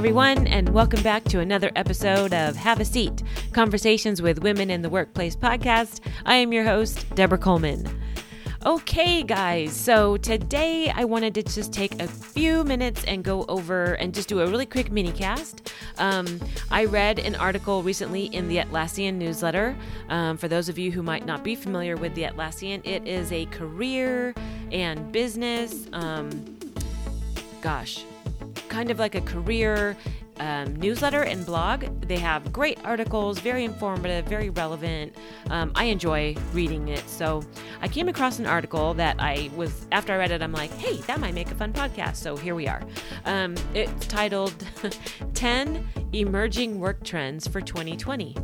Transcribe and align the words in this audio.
everyone, 0.00 0.46
and 0.46 0.70
welcome 0.70 1.02
back 1.02 1.22
to 1.24 1.40
another 1.40 1.70
episode 1.76 2.32
of 2.32 2.56
Have 2.56 2.80
a 2.80 2.86
Seat 2.86 3.22
Conversations 3.52 4.22
with 4.22 4.42
Women 4.42 4.70
in 4.70 4.80
the 4.80 4.88
Workplace 4.88 5.36
podcast. 5.36 6.00
I 6.24 6.36
am 6.36 6.54
your 6.54 6.64
host, 6.64 7.14
Deborah 7.14 7.36
Coleman. 7.36 7.86
Okay, 8.64 9.22
guys, 9.22 9.76
so 9.76 10.16
today 10.16 10.88
I 10.88 11.04
wanted 11.04 11.34
to 11.34 11.42
just 11.42 11.74
take 11.74 12.00
a 12.00 12.08
few 12.08 12.64
minutes 12.64 13.04
and 13.04 13.22
go 13.22 13.44
over 13.44 13.92
and 13.92 14.14
just 14.14 14.30
do 14.30 14.40
a 14.40 14.46
really 14.46 14.64
quick 14.64 14.90
mini 14.90 15.12
cast. 15.12 15.70
Um, 15.98 16.40
I 16.70 16.86
read 16.86 17.18
an 17.18 17.34
article 17.34 17.82
recently 17.82 18.24
in 18.24 18.48
the 18.48 18.56
Atlassian 18.56 19.16
newsletter. 19.16 19.76
Um, 20.08 20.38
for 20.38 20.48
those 20.48 20.70
of 20.70 20.78
you 20.78 20.90
who 20.90 21.02
might 21.02 21.26
not 21.26 21.44
be 21.44 21.54
familiar 21.54 21.98
with 21.98 22.14
the 22.14 22.22
Atlassian, 22.22 22.80
it 22.86 23.06
is 23.06 23.32
a 23.32 23.44
career 23.46 24.34
and 24.72 25.12
business, 25.12 25.88
um, 25.92 26.56
gosh, 27.60 28.02
kind 28.70 28.90
of 28.90 28.98
like 28.98 29.14
a 29.14 29.20
career 29.20 29.96
um, 30.38 30.74
newsletter 30.76 31.22
and 31.22 31.44
blog. 31.44 31.84
They 32.00 32.16
have 32.16 32.50
great 32.52 32.78
articles, 32.84 33.38
very 33.40 33.64
informative, 33.64 34.24
very 34.24 34.48
relevant. 34.48 35.14
Um, 35.50 35.72
I 35.74 35.84
enjoy 35.84 36.34
reading 36.54 36.88
it. 36.88 37.06
So 37.06 37.42
I 37.82 37.88
came 37.88 38.08
across 38.08 38.38
an 38.38 38.46
article 38.46 38.94
that 38.94 39.16
I 39.18 39.50
was, 39.54 39.86
after 39.92 40.14
I 40.14 40.16
read 40.16 40.30
it, 40.30 40.40
I'm 40.40 40.52
like, 40.52 40.72
hey, 40.72 40.96
that 41.02 41.20
might 41.20 41.34
make 41.34 41.50
a 41.50 41.54
fun 41.54 41.74
podcast. 41.74 42.16
So 42.16 42.36
here 42.36 42.54
we 42.54 42.66
are. 42.66 42.82
Um, 43.26 43.54
it's 43.74 44.06
titled 44.06 44.54
10 45.34 45.86
Emerging 46.12 46.80
Work 46.80 47.04
Trends 47.04 47.46
for 47.46 47.60
2020. 47.60 48.34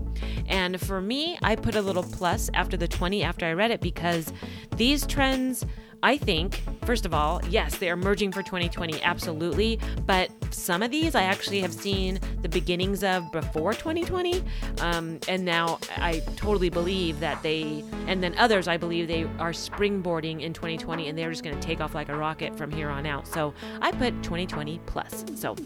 And 0.49 0.79
for 0.81 1.01
me, 1.01 1.39
I 1.43 1.57
put 1.57 1.77
a 1.77 1.83
little 1.83 2.03
plus 2.03 2.51
after 2.53 2.77
the 2.77 2.87
20 2.87 3.23
after 3.23 3.47
I 3.47 3.53
read 3.53 3.71
it 3.71 3.81
because 3.81 4.33
these 4.77 5.07
trends 5.07 5.65
I 6.03 6.17
think, 6.17 6.63
first 6.85 7.07
of 7.07 7.15
all, 7.15 7.41
yes, 7.49 7.79
they 7.79 7.91
are 7.91 7.97
merging 7.97 8.33
for 8.33 8.43
2020, 8.43 9.03
absolutely. 9.03 9.81
But 10.05 10.31
some 10.51 10.83
of 10.83 10.91
these 10.91 11.15
I 11.15 11.23
actually 11.23 11.61
have 11.61 11.73
seen 11.73 12.21
the 12.43 12.49
beginnings 12.49 13.03
of 13.03 13.31
before 13.33 13.73
2020. 13.73 14.43
Um, 14.81 15.19
and 15.29 15.45
now 15.45 15.79
I 15.97 16.23
totally 16.37 16.71
believe 16.71 17.21
that 17.21 17.43
they, 17.43 17.85
and 18.07 18.23
then 18.23 18.35
others 18.39 18.69
I 18.69 18.77
believe 18.77 19.09
they 19.09 19.25
are 19.39 19.53
springboarding 19.53 20.43
in 20.43 20.53
2020 20.53 21.09
and 21.09 21.19
they're 21.19 21.31
just 21.31 21.43
going 21.43 21.59
to 21.59 21.67
take 21.67 21.81
off 21.81 21.95
like 21.95 22.09
a 22.09 22.17
rocket 22.17 22.57
from 22.57 22.71
here 22.71 22.89
on 22.89 23.07
out. 23.07 23.27
So 23.27 23.55
I 23.81 23.93
put 23.93 24.11
2020 24.23 24.81
plus. 24.87 25.25
So 25.35 25.57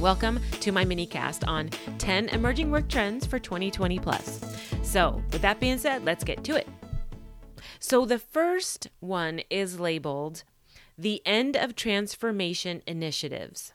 Welcome 0.00 0.40
to 0.60 0.72
my 0.72 0.84
mini 0.84 1.06
cast 1.06 1.44
on 1.44 1.70
10 1.96 2.28
emerging 2.28 2.70
work 2.70 2.86
trends 2.86 3.24
for 3.24 3.38
2020 3.38 3.98
plus. 3.98 4.44
So, 4.82 5.22
with 5.32 5.40
that 5.40 5.58
being 5.58 5.78
said, 5.78 6.04
let's 6.04 6.22
get 6.22 6.44
to 6.44 6.56
it. 6.56 6.68
So 7.78 8.04
the 8.04 8.18
first 8.18 8.88
one 9.00 9.40
is 9.50 9.80
labeled 9.80 10.44
The 10.96 11.22
End 11.26 11.56
of 11.56 11.74
Transformation 11.74 12.82
Initiatives. 12.86 13.72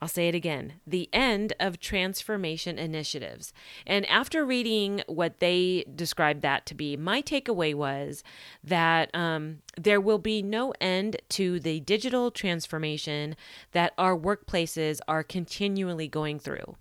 I'll 0.00 0.08
say 0.08 0.28
it 0.28 0.34
again 0.34 0.74
the 0.86 1.08
end 1.12 1.54
of 1.58 1.80
transformation 1.80 2.78
initiatives. 2.78 3.52
And 3.86 4.04
after 4.06 4.44
reading 4.44 5.02
what 5.06 5.40
they 5.40 5.84
described 5.94 6.42
that 6.42 6.66
to 6.66 6.74
be, 6.74 6.96
my 6.96 7.22
takeaway 7.22 7.74
was 7.74 8.22
that 8.62 9.10
um, 9.14 9.62
there 9.76 10.00
will 10.00 10.18
be 10.18 10.42
no 10.42 10.74
end 10.80 11.16
to 11.30 11.58
the 11.58 11.80
digital 11.80 12.30
transformation 12.30 13.36
that 13.72 13.94
our 13.96 14.16
workplaces 14.16 15.00
are 15.08 15.22
continually 15.22 16.08
going 16.08 16.38
through. 16.38 16.76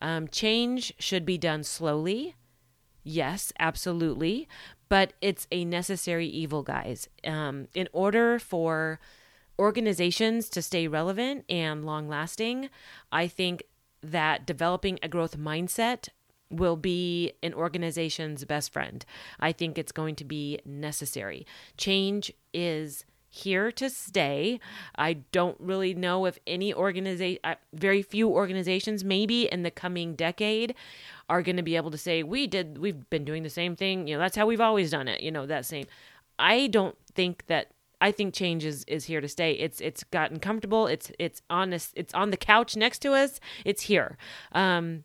Um, 0.00 0.28
change 0.28 0.94
should 0.98 1.26
be 1.26 1.38
done 1.38 1.64
slowly. 1.64 2.36
Yes, 3.02 3.52
absolutely 3.58 4.48
but 4.88 5.12
it's 5.20 5.46
a 5.50 5.64
necessary 5.64 6.26
evil, 6.26 6.62
guys. 6.62 7.08
Um, 7.24 7.68
in 7.74 7.88
order 7.92 8.38
for 8.38 9.00
organizations 9.58 10.48
to 10.50 10.62
stay 10.62 10.86
relevant 10.86 11.44
and 11.48 11.84
long 11.84 12.08
lasting, 12.08 12.68
I 13.10 13.26
think 13.26 13.64
that 14.02 14.46
developing 14.46 14.98
a 15.02 15.08
growth 15.08 15.36
mindset 15.38 16.08
will 16.50 16.76
be 16.76 17.32
an 17.42 17.54
organization's 17.54 18.44
best 18.44 18.72
friend. 18.72 19.04
I 19.40 19.52
think 19.52 19.78
it's 19.78 19.92
going 19.92 20.14
to 20.16 20.24
be 20.24 20.60
necessary. 20.64 21.46
Change 21.76 22.32
is 22.54 23.04
here 23.28 23.70
to 23.72 23.90
stay. 23.90 24.60
I 24.96 25.14
don't 25.32 25.58
really 25.60 25.92
know 25.92 26.24
if 26.24 26.38
any 26.46 26.72
organization, 26.72 27.40
very 27.72 28.02
few 28.02 28.28
organizations, 28.28 29.04
maybe 29.04 29.42
in 29.50 29.62
the 29.62 29.70
coming 29.70 30.14
decade, 30.14 30.74
are 31.28 31.42
going 31.42 31.56
to 31.56 31.62
be 31.62 31.76
able 31.76 31.90
to 31.90 31.98
say, 31.98 32.22
we 32.22 32.46
did, 32.46 32.78
we've 32.78 33.08
been 33.10 33.24
doing 33.24 33.42
the 33.42 33.50
same 33.50 33.76
thing. 33.76 34.06
You 34.06 34.16
know, 34.16 34.20
that's 34.20 34.36
how 34.36 34.46
we've 34.46 34.60
always 34.60 34.90
done 34.90 35.08
it. 35.08 35.22
You 35.22 35.30
know, 35.30 35.46
that 35.46 35.66
same. 35.66 35.86
I 36.38 36.66
don't 36.68 36.96
think 37.14 37.46
that 37.46 37.72
I 38.00 38.12
think 38.12 38.34
change 38.34 38.64
is, 38.64 38.84
is 38.86 39.06
here 39.06 39.20
to 39.20 39.28
stay. 39.28 39.52
It's 39.52 39.80
it's 39.80 40.04
gotten 40.04 40.38
comfortable. 40.38 40.86
It's 40.86 41.10
it's 41.18 41.40
on 41.48 41.70
this, 41.70 41.92
it's 41.96 42.12
on 42.12 42.30
the 42.30 42.36
couch 42.36 42.76
next 42.76 42.98
to 43.00 43.12
us. 43.12 43.40
It's 43.64 43.82
here. 43.82 44.18
Um, 44.52 45.04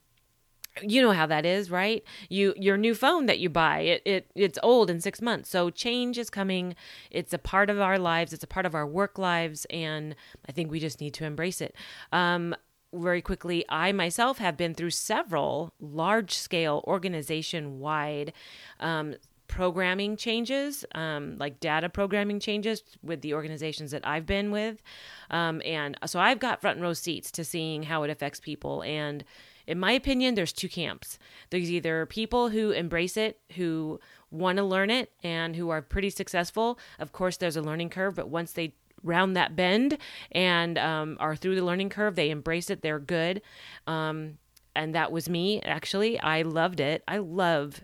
you 0.82 1.02
know 1.02 1.12
how 1.12 1.26
that 1.26 1.46
is 1.46 1.70
right 1.70 2.04
you 2.30 2.54
your 2.56 2.78
new 2.78 2.96
phone 2.96 3.26
that 3.26 3.40
you 3.40 3.50
buy 3.50 3.80
it, 3.82 4.02
it 4.06 4.32
it's 4.36 4.58
old 4.64 4.90
in 4.90 5.02
six 5.02 5.22
months 5.22 5.50
so 5.50 5.70
change 5.70 6.18
is 6.18 6.30
coming 6.30 6.76
it's 7.10 7.34
a 7.34 7.38
part 7.38 7.70
of 7.70 7.80
our 7.82 8.00
lives 8.00 8.32
it's 8.32 8.44
a 8.44 8.48
part 8.48 8.66
of 8.66 8.74
our 8.74 8.88
work 8.88 9.18
lives 9.18 9.66
and 9.70 10.16
i 10.48 10.52
think 10.54 10.72
we 10.72 10.80
just 10.80 11.02
need 11.02 11.14
to 11.14 11.26
embrace 11.26 11.60
it 11.60 11.76
um, 12.14 12.56
very 12.94 13.22
quickly 13.22 13.64
i 13.70 13.92
myself 13.92 14.38
have 14.38 14.58
been 14.58 14.74
through 14.74 14.90
several 14.90 15.74
large 15.80 16.34
scale 16.34 16.84
organization 16.88 17.80
wide 17.80 18.34
um, 18.80 19.16
programming 19.52 20.16
changes, 20.16 20.86
um, 20.96 21.36
like 21.38 21.60
data 21.60 21.90
programming 21.90 22.40
changes 22.40 22.82
with 23.04 23.22
the 23.22 23.34
organizations 23.34 23.92
that 23.92 24.08
I've 24.08 24.26
been 24.26 24.50
with. 24.50 24.82
Um, 25.30 25.62
and 25.66 25.98
so 26.06 26.20
I've 26.20 26.40
got 26.40 26.62
front 26.62 26.80
row 26.80 26.94
seats 26.94 27.30
to 27.32 27.44
seeing 27.44 27.84
how 27.84 28.04
it 28.04 28.10
affects 28.10 28.40
people. 28.40 28.82
And 28.84 29.26
in 29.68 29.78
my 29.78 29.92
opinion, 29.92 30.36
there's 30.36 30.54
two 30.54 30.70
camps. 30.70 31.20
There's 31.50 31.70
either 31.70 32.06
people 32.06 32.50
who 32.50 32.72
embrace 32.72 33.18
it, 33.18 33.40
who 33.56 34.00
want 34.32 34.58
to 34.58 34.64
learn 34.64 34.90
it, 34.90 35.12
and 35.22 35.56
who 35.56 35.70
are 35.70 35.82
pretty 35.82 36.10
successful. 36.10 36.80
Of 36.98 37.12
course, 37.12 37.36
there's 37.36 37.58
a 37.58 37.62
learning 37.62 37.90
curve, 37.90 38.16
but 38.16 38.30
once 38.30 38.54
they 38.54 38.74
round 39.04 39.36
that 39.36 39.56
bend 39.56 39.98
and 40.32 40.78
um, 40.78 41.18
are 41.20 41.36
through 41.36 41.56
the 41.56 41.66
learning 41.66 41.90
curve, 41.90 42.16
they 42.16 42.30
embrace 42.30 42.70
it, 42.70 42.82
they're 42.82 43.00
good. 43.00 43.42
Um, 43.88 44.38
and 44.76 44.96
that 44.96 45.12
was 45.12 45.30
me, 45.30 45.62
actually. 45.62 46.20
I 46.20 46.44
loved 46.44 46.80
it. 46.80 47.04
I 47.08 47.18
love. 47.18 47.82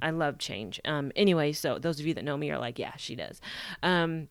I 0.00 0.10
love 0.10 0.38
change. 0.38 0.80
Um, 0.84 1.10
anyway, 1.16 1.52
so 1.52 1.78
those 1.78 1.98
of 1.98 2.06
you 2.06 2.14
that 2.14 2.24
know 2.24 2.36
me 2.36 2.50
are 2.52 2.58
like, 2.58 2.78
yeah, 2.78 2.92
she 2.96 3.16
does. 3.16 3.40
Um, 3.82 4.28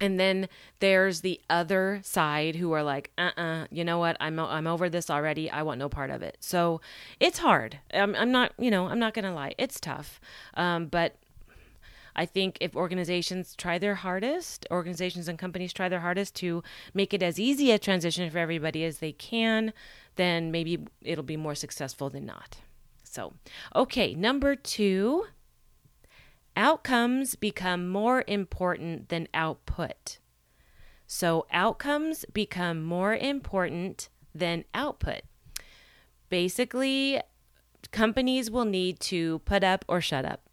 and 0.00 0.18
then 0.18 0.48
there's 0.80 1.20
the 1.20 1.40
other 1.48 2.00
side 2.02 2.56
who 2.56 2.72
are 2.72 2.82
like, 2.82 3.10
uh 3.18 3.30
uh-uh, 3.36 3.42
uh 3.42 3.66
you 3.70 3.84
know 3.84 3.98
what? 3.98 4.16
I'm, 4.20 4.38
I'm 4.38 4.66
over 4.66 4.88
this 4.88 5.10
already. 5.10 5.50
I 5.50 5.62
want 5.62 5.78
no 5.78 5.88
part 5.88 6.10
of 6.10 6.22
it. 6.22 6.38
So 6.40 6.80
it's 7.18 7.38
hard. 7.38 7.78
I'm, 7.92 8.14
I'm 8.14 8.32
not, 8.32 8.52
you 8.58 8.70
know, 8.70 8.86
I'm 8.88 8.98
not 8.98 9.14
going 9.14 9.26
to 9.26 9.32
lie. 9.32 9.54
It's 9.58 9.78
tough. 9.80 10.20
Um, 10.54 10.86
but 10.86 11.16
I 12.14 12.26
think 12.26 12.58
if 12.60 12.76
organizations 12.76 13.54
try 13.56 13.78
their 13.78 13.96
hardest, 13.96 14.66
organizations 14.70 15.28
and 15.28 15.38
companies 15.38 15.72
try 15.72 15.88
their 15.88 16.00
hardest 16.00 16.34
to 16.36 16.62
make 16.94 17.14
it 17.14 17.22
as 17.22 17.38
easy 17.38 17.70
a 17.70 17.78
transition 17.78 18.28
for 18.30 18.38
everybody 18.38 18.84
as 18.84 18.98
they 18.98 19.12
can, 19.12 19.72
then 20.16 20.50
maybe 20.50 20.86
it'll 21.02 21.24
be 21.24 21.36
more 21.36 21.54
successful 21.54 22.10
than 22.10 22.26
not. 22.26 22.58
So, 23.04 23.32
okay, 23.74 24.14
number 24.14 24.54
two 24.54 25.26
outcomes 26.56 27.34
become 27.34 27.88
more 27.88 28.24
important 28.26 29.08
than 29.08 29.28
output. 29.34 30.18
So, 31.06 31.46
outcomes 31.50 32.24
become 32.32 32.84
more 32.84 33.16
important 33.16 34.08
than 34.34 34.64
output. 34.74 35.22
Basically, 36.28 37.20
companies 37.90 38.50
will 38.50 38.64
need 38.64 39.00
to 39.00 39.40
put 39.40 39.64
up 39.64 39.84
or 39.88 40.00
shut 40.00 40.24
up. 40.24 40.49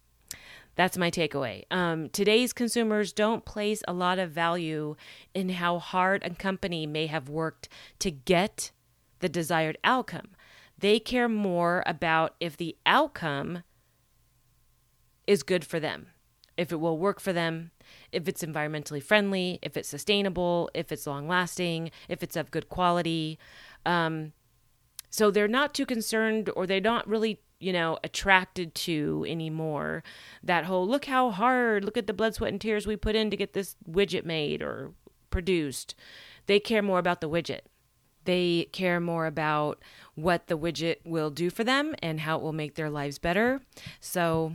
That's 0.78 0.96
my 0.96 1.10
takeaway. 1.10 1.64
Um, 1.72 2.08
today's 2.08 2.52
consumers 2.52 3.12
don't 3.12 3.44
place 3.44 3.82
a 3.88 3.92
lot 3.92 4.20
of 4.20 4.30
value 4.30 4.94
in 5.34 5.48
how 5.48 5.80
hard 5.80 6.22
a 6.22 6.30
company 6.30 6.86
may 6.86 7.08
have 7.08 7.28
worked 7.28 7.68
to 7.98 8.12
get 8.12 8.70
the 9.18 9.28
desired 9.28 9.76
outcome. 9.82 10.28
They 10.78 11.00
care 11.00 11.28
more 11.28 11.82
about 11.84 12.36
if 12.38 12.56
the 12.56 12.76
outcome 12.86 13.64
is 15.26 15.42
good 15.42 15.64
for 15.64 15.80
them, 15.80 16.10
if 16.56 16.70
it 16.70 16.78
will 16.78 16.96
work 16.96 17.18
for 17.18 17.32
them, 17.32 17.72
if 18.12 18.28
it's 18.28 18.44
environmentally 18.44 19.02
friendly, 19.02 19.58
if 19.62 19.76
it's 19.76 19.88
sustainable, 19.88 20.70
if 20.74 20.92
it's 20.92 21.08
long 21.08 21.26
lasting, 21.26 21.90
if 22.08 22.22
it's 22.22 22.36
of 22.36 22.52
good 22.52 22.68
quality. 22.68 23.36
Um, 23.84 24.32
so 25.10 25.32
they're 25.32 25.48
not 25.48 25.74
too 25.74 25.86
concerned 25.86 26.50
or 26.54 26.68
they're 26.68 26.80
not 26.80 27.08
really, 27.08 27.40
you 27.60 27.72
know, 27.72 27.98
attracted 28.04 28.74
to 28.74 29.24
anymore 29.28 30.02
that 30.42 30.64
whole 30.64 30.86
look 30.86 31.06
how 31.06 31.30
hard, 31.30 31.84
look 31.84 31.96
at 31.96 32.06
the 32.06 32.12
blood, 32.12 32.34
sweat, 32.34 32.52
and 32.52 32.60
tears 32.60 32.86
we 32.86 32.96
put 32.96 33.16
in 33.16 33.30
to 33.30 33.36
get 33.36 33.52
this 33.52 33.76
widget 33.88 34.24
made 34.24 34.62
or 34.62 34.92
produced. 35.30 35.94
They 36.46 36.60
care 36.60 36.82
more 36.82 36.98
about 36.98 37.20
the 37.20 37.28
widget. 37.28 37.60
They 38.24 38.68
care 38.72 39.00
more 39.00 39.26
about 39.26 39.82
what 40.14 40.48
the 40.48 40.58
widget 40.58 40.96
will 41.04 41.30
do 41.30 41.50
for 41.50 41.64
them 41.64 41.94
and 42.02 42.20
how 42.20 42.36
it 42.36 42.42
will 42.42 42.52
make 42.52 42.74
their 42.74 42.90
lives 42.90 43.18
better. 43.18 43.60
So 44.00 44.54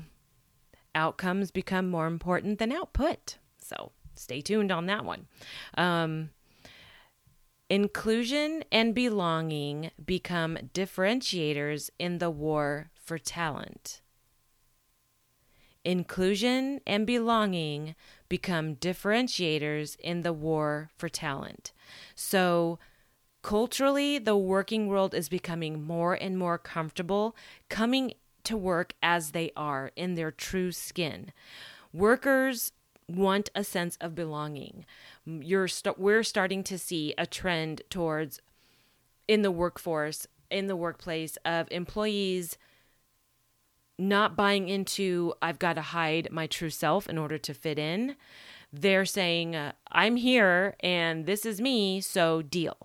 outcomes 0.95 1.51
become 1.51 1.89
more 1.89 2.07
important 2.07 2.59
than 2.59 2.71
output. 2.71 3.37
So 3.57 3.91
stay 4.15 4.41
tuned 4.41 4.71
on 4.71 4.85
that 4.85 5.05
one. 5.05 5.27
Um, 5.75 6.29
Inclusion 7.69 8.63
and 8.71 8.93
belonging 8.93 9.89
become 10.05 10.57
differentiators 10.75 11.89
in 11.97 12.19
the 12.19 12.29
war 12.29 12.91
for 13.03 13.17
talent. 13.17 14.01
Inclusion 15.85 16.79
and 16.87 17.05
belonging 17.05 17.95
become 18.29 18.75
differentiators 18.77 19.97
in 19.99 20.21
the 20.21 20.31
war 20.31 20.89
for 20.97 21.09
talent. 21.09 21.73
So, 22.15 22.79
culturally, 23.41 24.17
the 24.17 24.37
working 24.37 24.87
world 24.87 25.13
is 25.13 25.27
becoming 25.27 25.83
more 25.83 26.13
and 26.13 26.37
more 26.37 26.57
comfortable 26.57 27.35
coming 27.67 28.13
to 28.45 28.55
work 28.55 28.93
as 29.03 29.31
they 29.31 29.51
are 29.57 29.91
in 29.95 30.15
their 30.15 30.31
true 30.31 30.71
skin. 30.71 31.33
Workers 31.91 32.71
want 33.09 33.49
a 33.53 33.63
sense 33.63 33.97
of 33.99 34.15
belonging. 34.15 34.85
You're 35.25 35.67
st- 35.67 35.99
we're 35.99 36.23
starting 36.23 36.63
to 36.63 36.77
see 36.77 37.13
a 37.17 37.25
trend 37.25 37.81
towards 37.89 38.39
in 39.27 39.41
the 39.41 39.51
workforce, 39.51 40.27
in 40.49 40.67
the 40.67 40.75
workplace 40.75 41.37
of 41.45 41.67
employees 41.71 42.57
not 43.97 44.35
buying 44.35 44.69
into 44.69 45.33
I've 45.41 45.59
got 45.59 45.73
to 45.73 45.81
hide 45.81 46.29
my 46.31 46.47
true 46.47 46.69
self 46.69 47.07
in 47.07 47.17
order 47.17 47.37
to 47.37 47.53
fit 47.53 47.77
in. 47.77 48.15
They're 48.71 49.05
saying 49.05 49.55
uh, 49.55 49.73
I'm 49.91 50.15
here 50.15 50.75
and 50.79 51.25
this 51.25 51.45
is 51.45 51.61
me, 51.61 52.01
so 52.01 52.41
deal. 52.41 52.77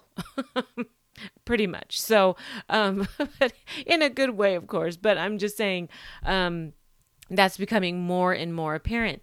Pretty 1.45 1.67
much. 1.67 2.01
So, 2.01 2.37
um, 2.69 3.09
in 3.87 4.03
a 4.03 4.11
good 4.11 4.31
way, 4.31 4.55
of 4.55 4.67
course, 4.67 4.97
but 4.97 5.19
I'm 5.19 5.39
just 5.39 5.57
saying 5.57 5.89
um, 6.25 6.75
that's 7.31 7.57
becoming 7.57 8.01
more 8.01 8.33
and 8.33 8.55
more 8.55 8.75
apparent. 8.75 9.23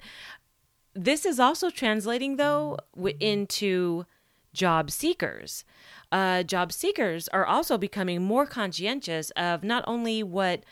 This 0.94 1.26
is 1.26 1.40
also 1.40 1.70
translating, 1.70 2.38
though, 2.38 2.78
into 3.20 4.06
job 4.54 4.90
seekers. 4.90 5.64
Uh, 6.12 6.44
job 6.44 6.72
seekers 6.72 7.28
are 7.30 7.46
also 7.46 7.78
becoming 7.78 8.24
more 8.24 8.46
conscientious 8.46 9.30
of 9.32 9.64
not 9.64 9.84
only 9.88 10.24
what 10.24 10.64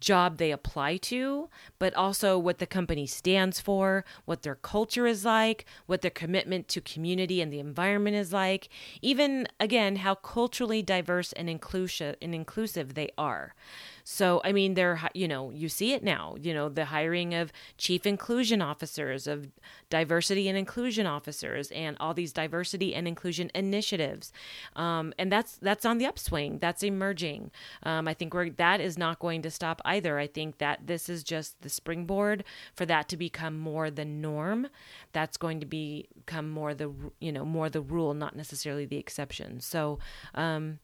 job 0.00 0.36
they 0.36 0.50
apply 0.50 0.96
to, 0.96 1.48
but 1.78 1.94
also 1.94 2.38
what 2.38 2.58
the 2.58 2.66
company 2.66 3.06
stands 3.06 3.60
for, 3.60 4.04
what 4.24 4.42
their 4.42 4.54
culture 4.54 5.06
is 5.06 5.24
like, 5.24 5.64
what 5.86 6.02
their 6.02 6.10
commitment 6.10 6.68
to 6.68 6.80
community 6.80 7.40
and 7.40 7.52
the 7.52 7.60
environment 7.60 8.16
is 8.16 8.32
like, 8.32 8.68
even 9.02 9.46
again 9.58 9.96
how 9.96 10.14
culturally 10.14 10.82
diverse 10.82 11.32
and 11.32 11.48
inclusive 11.48 12.16
and 12.20 12.34
inclusive 12.34 12.94
they 12.94 13.10
are. 13.16 13.54
So, 14.08 14.40
I 14.44 14.52
mean, 14.52 14.74
they're, 14.74 15.00
you 15.14 15.26
know, 15.26 15.50
you 15.50 15.68
see 15.68 15.92
it 15.92 16.04
now, 16.04 16.36
you 16.40 16.54
know, 16.54 16.68
the 16.68 16.84
hiring 16.84 17.34
of 17.34 17.52
chief 17.76 18.06
inclusion 18.06 18.62
officers, 18.62 19.26
of 19.26 19.48
diversity 19.90 20.48
and 20.48 20.56
inclusion 20.56 21.08
officers, 21.08 21.72
and 21.72 21.96
all 21.98 22.14
these 22.14 22.32
diversity 22.32 22.94
and 22.94 23.08
inclusion 23.08 23.50
initiatives. 23.52 24.32
Um, 24.76 25.12
and 25.18 25.32
that's, 25.32 25.56
that's 25.56 25.84
on 25.84 25.98
the 25.98 26.06
upswing. 26.06 26.58
That's 26.60 26.84
emerging. 26.84 27.50
Um, 27.82 28.06
I 28.06 28.14
think 28.14 28.32
we're, 28.32 28.50
that 28.50 28.80
is 28.80 28.96
not 28.96 29.18
going 29.18 29.42
to 29.42 29.50
stop 29.50 29.82
either. 29.84 30.20
I 30.20 30.28
think 30.28 30.58
that 30.58 30.86
this 30.86 31.08
is 31.08 31.24
just 31.24 31.60
the 31.62 31.68
springboard 31.68 32.44
for 32.76 32.86
that 32.86 33.08
to 33.08 33.16
become 33.16 33.58
more 33.58 33.90
the 33.90 34.04
norm. 34.04 34.68
That's 35.14 35.36
going 35.36 35.58
to 35.58 35.66
be, 35.66 36.06
become 36.14 36.48
more 36.48 36.74
the, 36.74 36.92
you 37.18 37.32
know, 37.32 37.44
more 37.44 37.68
the 37.68 37.80
rule, 37.80 38.14
not 38.14 38.36
necessarily 38.36 38.84
the 38.86 38.98
exception. 38.98 39.58
So, 39.58 39.98
um, 40.32 40.78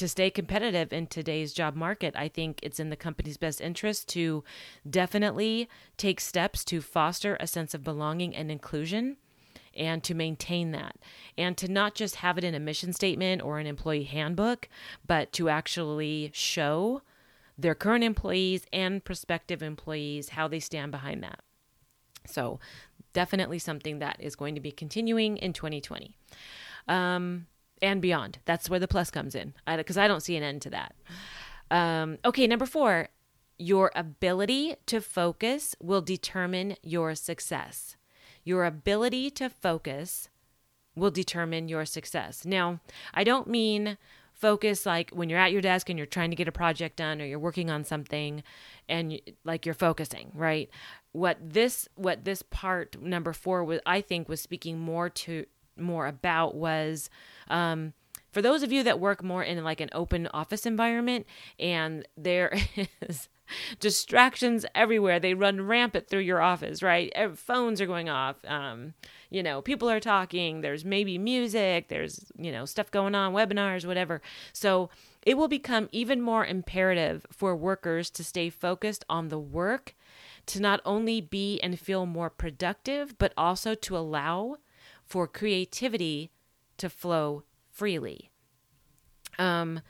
to 0.00 0.08
stay 0.08 0.30
competitive 0.30 0.94
in 0.94 1.06
today's 1.06 1.52
job 1.52 1.76
market, 1.76 2.14
I 2.16 2.26
think 2.26 2.58
it's 2.62 2.80
in 2.80 2.88
the 2.88 2.96
company's 2.96 3.36
best 3.36 3.60
interest 3.60 4.08
to 4.08 4.42
definitely 4.88 5.68
take 5.98 6.22
steps 6.22 6.64
to 6.64 6.80
foster 6.80 7.36
a 7.38 7.46
sense 7.46 7.74
of 7.74 7.84
belonging 7.84 8.34
and 8.34 8.50
inclusion 8.50 9.18
and 9.76 10.02
to 10.04 10.14
maintain 10.14 10.70
that 10.70 10.96
and 11.36 11.54
to 11.58 11.70
not 11.70 11.94
just 11.94 12.16
have 12.16 12.38
it 12.38 12.44
in 12.44 12.54
a 12.54 12.58
mission 12.58 12.94
statement 12.94 13.42
or 13.42 13.58
an 13.58 13.66
employee 13.66 14.04
handbook, 14.04 14.70
but 15.06 15.34
to 15.34 15.50
actually 15.50 16.30
show 16.32 17.02
their 17.58 17.74
current 17.74 18.02
employees 18.02 18.64
and 18.72 19.04
prospective 19.04 19.62
employees 19.62 20.30
how 20.30 20.48
they 20.48 20.60
stand 20.60 20.90
behind 20.90 21.22
that. 21.22 21.40
So, 22.26 22.58
definitely 23.12 23.58
something 23.58 23.98
that 23.98 24.16
is 24.18 24.34
going 24.34 24.54
to 24.54 24.62
be 24.62 24.72
continuing 24.72 25.36
in 25.36 25.52
2020. 25.52 26.16
Um, 26.88 27.48
and 27.82 28.00
beyond. 28.02 28.38
That's 28.44 28.68
where 28.68 28.80
the 28.80 28.88
plus 28.88 29.10
comes 29.10 29.34
in 29.34 29.54
because 29.66 29.96
I, 29.96 30.04
I, 30.04 30.08
don't 30.08 30.22
see 30.22 30.36
an 30.36 30.42
end 30.42 30.62
to 30.62 30.70
that. 30.70 30.94
Um, 31.70 32.18
okay, 32.24 32.46
number 32.46 32.66
four, 32.66 33.08
your 33.58 33.92
ability 33.94 34.76
to 34.86 35.00
focus 35.00 35.76
will 35.80 36.00
determine 36.00 36.76
your 36.82 37.14
success. 37.14 37.96
Your 38.42 38.64
ability 38.64 39.30
to 39.32 39.50
focus 39.50 40.28
will 40.96 41.10
determine 41.10 41.68
your 41.68 41.84
success. 41.84 42.44
Now, 42.44 42.80
I 43.14 43.24
don't 43.24 43.46
mean 43.46 43.98
focus 44.32 44.86
like 44.86 45.10
when 45.10 45.28
you're 45.28 45.38
at 45.38 45.52
your 45.52 45.60
desk 45.60 45.90
and 45.90 45.98
you're 45.98 46.06
trying 46.06 46.30
to 46.30 46.36
get 46.36 46.48
a 46.48 46.52
project 46.52 46.96
done 46.96 47.20
or 47.20 47.26
you're 47.26 47.38
working 47.38 47.70
on 47.70 47.84
something 47.84 48.42
and 48.88 49.12
you, 49.12 49.20
like 49.44 49.66
you're 49.66 49.74
focusing, 49.74 50.32
right? 50.34 50.70
What 51.12 51.36
this 51.40 51.88
what 51.94 52.24
this 52.24 52.42
part 52.42 53.00
number 53.00 53.32
4 53.32 53.62
was 53.64 53.80
I 53.84 54.00
think 54.00 54.28
was 54.28 54.40
speaking 54.40 54.78
more 54.78 55.10
to 55.10 55.44
more 55.80 56.06
about 56.06 56.54
was 56.54 57.10
um, 57.48 57.92
for 58.32 58.42
those 58.42 58.62
of 58.62 58.72
you 58.72 58.82
that 58.82 59.00
work 59.00 59.22
more 59.22 59.42
in 59.42 59.62
like 59.64 59.80
an 59.80 59.90
open 59.92 60.28
office 60.28 60.66
environment 60.66 61.26
and 61.58 62.06
there 62.16 62.56
is 63.00 63.28
distractions 63.80 64.64
everywhere 64.76 65.18
they 65.18 65.34
run 65.34 65.66
rampant 65.66 66.08
through 66.08 66.20
your 66.20 66.40
office 66.40 66.82
right? 66.82 67.12
Phones 67.36 67.80
are 67.80 67.86
going 67.86 68.08
off 68.08 68.36
um, 68.46 68.94
you 69.30 69.42
know 69.42 69.60
people 69.60 69.90
are 69.90 70.00
talking 70.00 70.60
there's 70.60 70.84
maybe 70.84 71.18
music 71.18 71.88
there's 71.88 72.24
you 72.36 72.52
know 72.52 72.64
stuff 72.64 72.90
going 72.90 73.14
on 73.14 73.32
webinars 73.32 73.86
whatever. 73.86 74.22
So 74.52 74.90
it 75.22 75.36
will 75.36 75.48
become 75.48 75.88
even 75.92 76.22
more 76.22 76.46
imperative 76.46 77.26
for 77.30 77.54
workers 77.54 78.08
to 78.10 78.24
stay 78.24 78.48
focused 78.48 79.04
on 79.08 79.28
the 79.28 79.38
work 79.38 79.94
to 80.46 80.60
not 80.60 80.80
only 80.84 81.20
be 81.20 81.60
and 81.60 81.78
feel 81.78 82.06
more 82.06 82.30
productive 82.30 83.18
but 83.18 83.32
also 83.36 83.74
to 83.74 83.96
allow 83.96 84.56
for 85.10 85.26
creativity 85.26 86.30
to 86.78 86.88
flow 86.88 87.42
freely. 87.68 88.30
Um, 89.38 89.80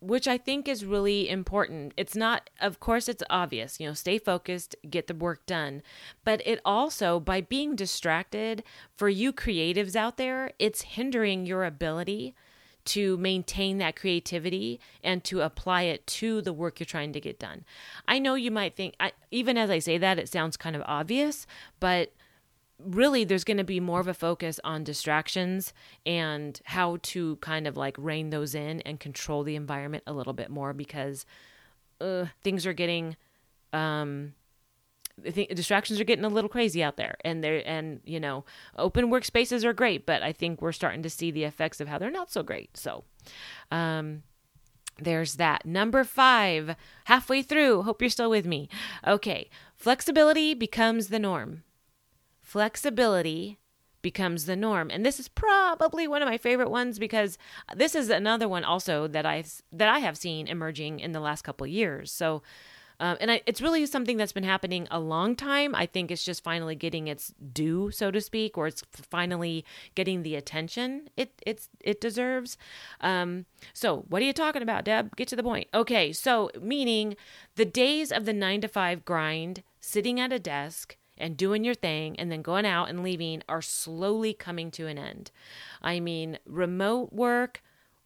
which 0.00 0.28
I 0.28 0.38
think 0.38 0.68
is 0.68 0.84
really 0.84 1.28
important. 1.28 1.94
It's 1.96 2.14
not, 2.14 2.48
of 2.60 2.78
course, 2.78 3.08
it's 3.08 3.22
obvious, 3.28 3.80
you 3.80 3.88
know, 3.88 3.94
stay 3.94 4.18
focused, 4.18 4.76
get 4.88 5.08
the 5.08 5.14
work 5.14 5.46
done. 5.46 5.82
But 6.24 6.46
it 6.46 6.60
also, 6.64 7.18
by 7.18 7.40
being 7.40 7.74
distracted, 7.74 8.62
for 8.96 9.08
you 9.08 9.32
creatives 9.32 9.96
out 9.96 10.16
there, 10.16 10.52
it's 10.58 10.82
hindering 10.82 11.46
your 11.46 11.64
ability 11.64 12.34
to 12.84 13.16
maintain 13.16 13.78
that 13.78 13.96
creativity 13.96 14.78
and 15.02 15.24
to 15.24 15.40
apply 15.40 15.82
it 15.82 16.06
to 16.06 16.42
the 16.42 16.52
work 16.52 16.78
you're 16.78 16.84
trying 16.84 17.14
to 17.14 17.20
get 17.20 17.38
done. 17.38 17.64
I 18.06 18.18
know 18.18 18.34
you 18.34 18.50
might 18.50 18.76
think, 18.76 18.94
I, 19.00 19.12
even 19.30 19.56
as 19.56 19.70
I 19.70 19.78
say 19.78 19.96
that, 19.98 20.18
it 20.18 20.28
sounds 20.28 20.58
kind 20.58 20.76
of 20.76 20.82
obvious, 20.84 21.46
but 21.80 22.12
really 22.78 23.24
there's 23.24 23.44
going 23.44 23.56
to 23.56 23.64
be 23.64 23.80
more 23.80 24.00
of 24.00 24.08
a 24.08 24.14
focus 24.14 24.58
on 24.64 24.84
distractions 24.84 25.72
and 26.04 26.60
how 26.64 26.98
to 27.02 27.36
kind 27.36 27.66
of 27.66 27.76
like 27.76 27.96
rein 27.98 28.30
those 28.30 28.54
in 28.54 28.80
and 28.82 29.00
control 29.00 29.42
the 29.42 29.56
environment 29.56 30.02
a 30.06 30.12
little 30.12 30.32
bit 30.32 30.50
more 30.50 30.72
because 30.72 31.24
uh, 32.00 32.26
things 32.42 32.66
are 32.66 32.72
getting 32.72 33.16
um 33.72 34.34
think 35.30 35.54
distractions 35.54 36.00
are 36.00 36.04
getting 36.04 36.24
a 36.24 36.28
little 36.28 36.50
crazy 36.50 36.82
out 36.82 36.96
there 36.96 37.16
and 37.24 37.42
they're 37.44 37.62
and 37.64 38.00
you 38.04 38.18
know 38.18 38.44
open 38.76 39.10
workspaces 39.10 39.64
are 39.64 39.72
great 39.72 40.04
but 40.04 40.22
I 40.22 40.32
think 40.32 40.60
we're 40.60 40.72
starting 40.72 41.02
to 41.04 41.10
see 41.10 41.30
the 41.30 41.44
effects 41.44 41.80
of 41.80 41.86
how 41.86 41.98
they're 41.98 42.10
not 42.10 42.32
so 42.32 42.42
great 42.42 42.76
so 42.76 43.04
um 43.70 44.24
there's 44.96 45.34
that. 45.34 45.66
Number 45.66 46.04
five, 46.04 46.76
halfway 47.06 47.42
through. 47.42 47.82
Hope 47.82 48.00
you're 48.00 48.08
still 48.08 48.30
with 48.30 48.46
me. 48.46 48.68
Okay. 49.04 49.50
Flexibility 49.76 50.54
becomes 50.54 51.08
the 51.08 51.18
norm 51.18 51.64
flexibility 52.44 53.58
becomes 54.02 54.44
the 54.44 54.54
norm 54.54 54.90
and 54.90 55.04
this 55.04 55.18
is 55.18 55.28
probably 55.28 56.06
one 56.06 56.20
of 56.20 56.28
my 56.28 56.36
favorite 56.36 56.70
ones 56.70 56.98
because 56.98 57.38
this 57.74 57.94
is 57.94 58.10
another 58.10 58.46
one 58.46 58.62
also 58.62 59.08
that 59.08 59.24
i 59.24 59.42
that 59.72 59.88
i 59.88 59.98
have 59.98 60.16
seen 60.16 60.46
emerging 60.46 61.00
in 61.00 61.12
the 61.12 61.20
last 61.20 61.40
couple 61.40 61.66
years 61.66 62.12
so 62.12 62.42
um, 63.00 63.16
and 63.20 63.30
I, 63.30 63.42
it's 63.46 63.60
really 63.60 63.84
something 63.86 64.16
that's 64.16 64.32
been 64.32 64.44
happening 64.44 64.86
a 64.90 65.00
long 65.00 65.34
time. 65.34 65.74
I 65.74 65.86
think 65.86 66.10
it's 66.10 66.24
just 66.24 66.44
finally 66.44 66.74
getting 66.74 67.08
its 67.08 67.34
due, 67.52 67.90
so 67.90 68.10
to 68.10 68.20
speak, 68.20 68.56
or 68.56 68.66
it's 68.66 68.82
finally 68.92 69.64
getting 69.94 70.22
the 70.22 70.36
attention 70.36 71.08
it 71.16 71.32
it's 71.44 71.68
it 71.80 72.00
deserves. 72.00 72.56
Um, 73.00 73.46
so, 73.72 74.04
what 74.08 74.22
are 74.22 74.24
you 74.24 74.32
talking 74.32 74.62
about, 74.62 74.84
Deb? 74.84 75.16
Get 75.16 75.28
to 75.28 75.36
the 75.36 75.42
point. 75.42 75.68
Okay, 75.74 76.12
so 76.12 76.50
meaning 76.60 77.16
the 77.56 77.64
days 77.64 78.12
of 78.12 78.26
the 78.26 78.32
nine 78.32 78.60
to 78.60 78.68
five 78.68 79.04
grind, 79.04 79.62
sitting 79.80 80.20
at 80.20 80.32
a 80.32 80.38
desk, 80.38 80.96
and 81.16 81.36
doing 81.36 81.64
your 81.64 81.74
thing 81.74 82.18
and 82.18 82.30
then 82.30 82.42
going 82.42 82.66
out 82.66 82.88
and 82.88 83.02
leaving 83.02 83.42
are 83.48 83.62
slowly 83.62 84.32
coming 84.32 84.70
to 84.72 84.86
an 84.86 84.98
end. 84.98 85.30
I 85.82 86.00
mean, 86.00 86.38
remote 86.46 87.12
work, 87.12 87.62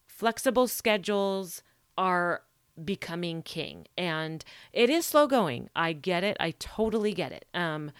flexible 0.06 0.66
schedules 0.66 1.62
are 1.96 2.42
becoming 2.84 3.42
king 3.42 3.86
and 3.96 4.44
it 4.72 4.88
is 4.88 5.04
slow 5.04 5.26
going. 5.26 5.68
I 5.74 5.92
get 5.92 6.22
it. 6.22 6.36
I 6.38 6.52
totally 6.58 7.12
get 7.12 7.32
it. 7.32 7.46
Um 7.54 7.90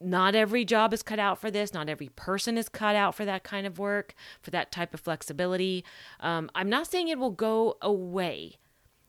not 0.00 0.34
every 0.34 0.64
job 0.64 0.92
is 0.92 1.02
cut 1.02 1.18
out 1.18 1.40
for 1.40 1.50
this. 1.50 1.72
Not 1.72 1.88
every 1.88 2.10
person 2.10 2.58
is 2.58 2.68
cut 2.68 2.94
out 2.96 3.14
for 3.14 3.24
that 3.24 3.44
kind 3.44 3.66
of 3.66 3.78
work, 3.78 4.14
for 4.42 4.50
that 4.50 4.70
type 4.70 4.92
of 4.92 5.00
flexibility. 5.00 5.84
Um, 6.20 6.50
I'm 6.54 6.68
not 6.68 6.86
saying 6.86 7.08
it 7.08 7.18
will 7.18 7.30
go 7.30 7.78
away. 7.80 8.56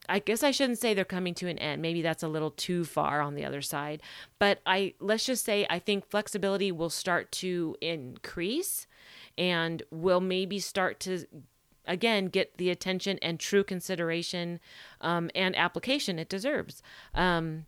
I 0.08 0.18
guess 0.20 0.42
I 0.42 0.50
shouldn't 0.50 0.78
say 0.78 0.94
they're 0.94 1.04
coming 1.04 1.34
to 1.34 1.48
an 1.48 1.58
end. 1.58 1.82
Maybe 1.82 2.02
that's 2.02 2.22
a 2.22 2.28
little 2.28 2.50
too 2.50 2.84
far 2.84 3.20
on 3.20 3.34
the 3.34 3.44
other 3.44 3.62
side. 3.62 4.02
But 4.38 4.60
I 4.66 4.94
let's 5.00 5.26
just 5.26 5.44
say 5.44 5.66
I 5.68 5.78
think 5.78 6.06
flexibility 6.06 6.72
will 6.72 6.90
start 6.90 7.30
to 7.32 7.76
increase 7.80 8.86
and 9.36 9.82
will 9.90 10.20
maybe 10.20 10.58
start 10.58 10.98
to 11.00 11.24
again 11.86 12.26
get 12.26 12.56
the 12.58 12.70
attention 12.70 13.18
and 13.22 13.38
true 13.38 13.64
consideration 13.64 14.60
um, 15.00 15.30
and 15.34 15.56
application 15.56 16.18
it 16.18 16.28
deserves. 16.28 16.82
Um, 17.14 17.66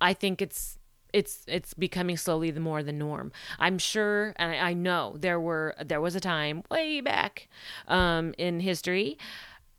I 0.00 0.14
think 0.14 0.40
it's 0.42 0.78
it's 1.12 1.44
it's 1.46 1.74
becoming 1.74 2.16
slowly 2.16 2.50
the 2.50 2.60
more 2.60 2.82
the 2.82 2.92
norm. 2.92 3.32
I'm 3.58 3.78
sure, 3.78 4.32
and 4.36 4.52
I, 4.52 4.70
I 4.70 4.72
know 4.74 5.16
there 5.18 5.40
were 5.40 5.74
there 5.84 6.00
was 6.00 6.14
a 6.14 6.20
time 6.20 6.62
way 6.70 7.00
back 7.00 7.48
um, 7.88 8.34
in 8.38 8.60
history 8.60 9.18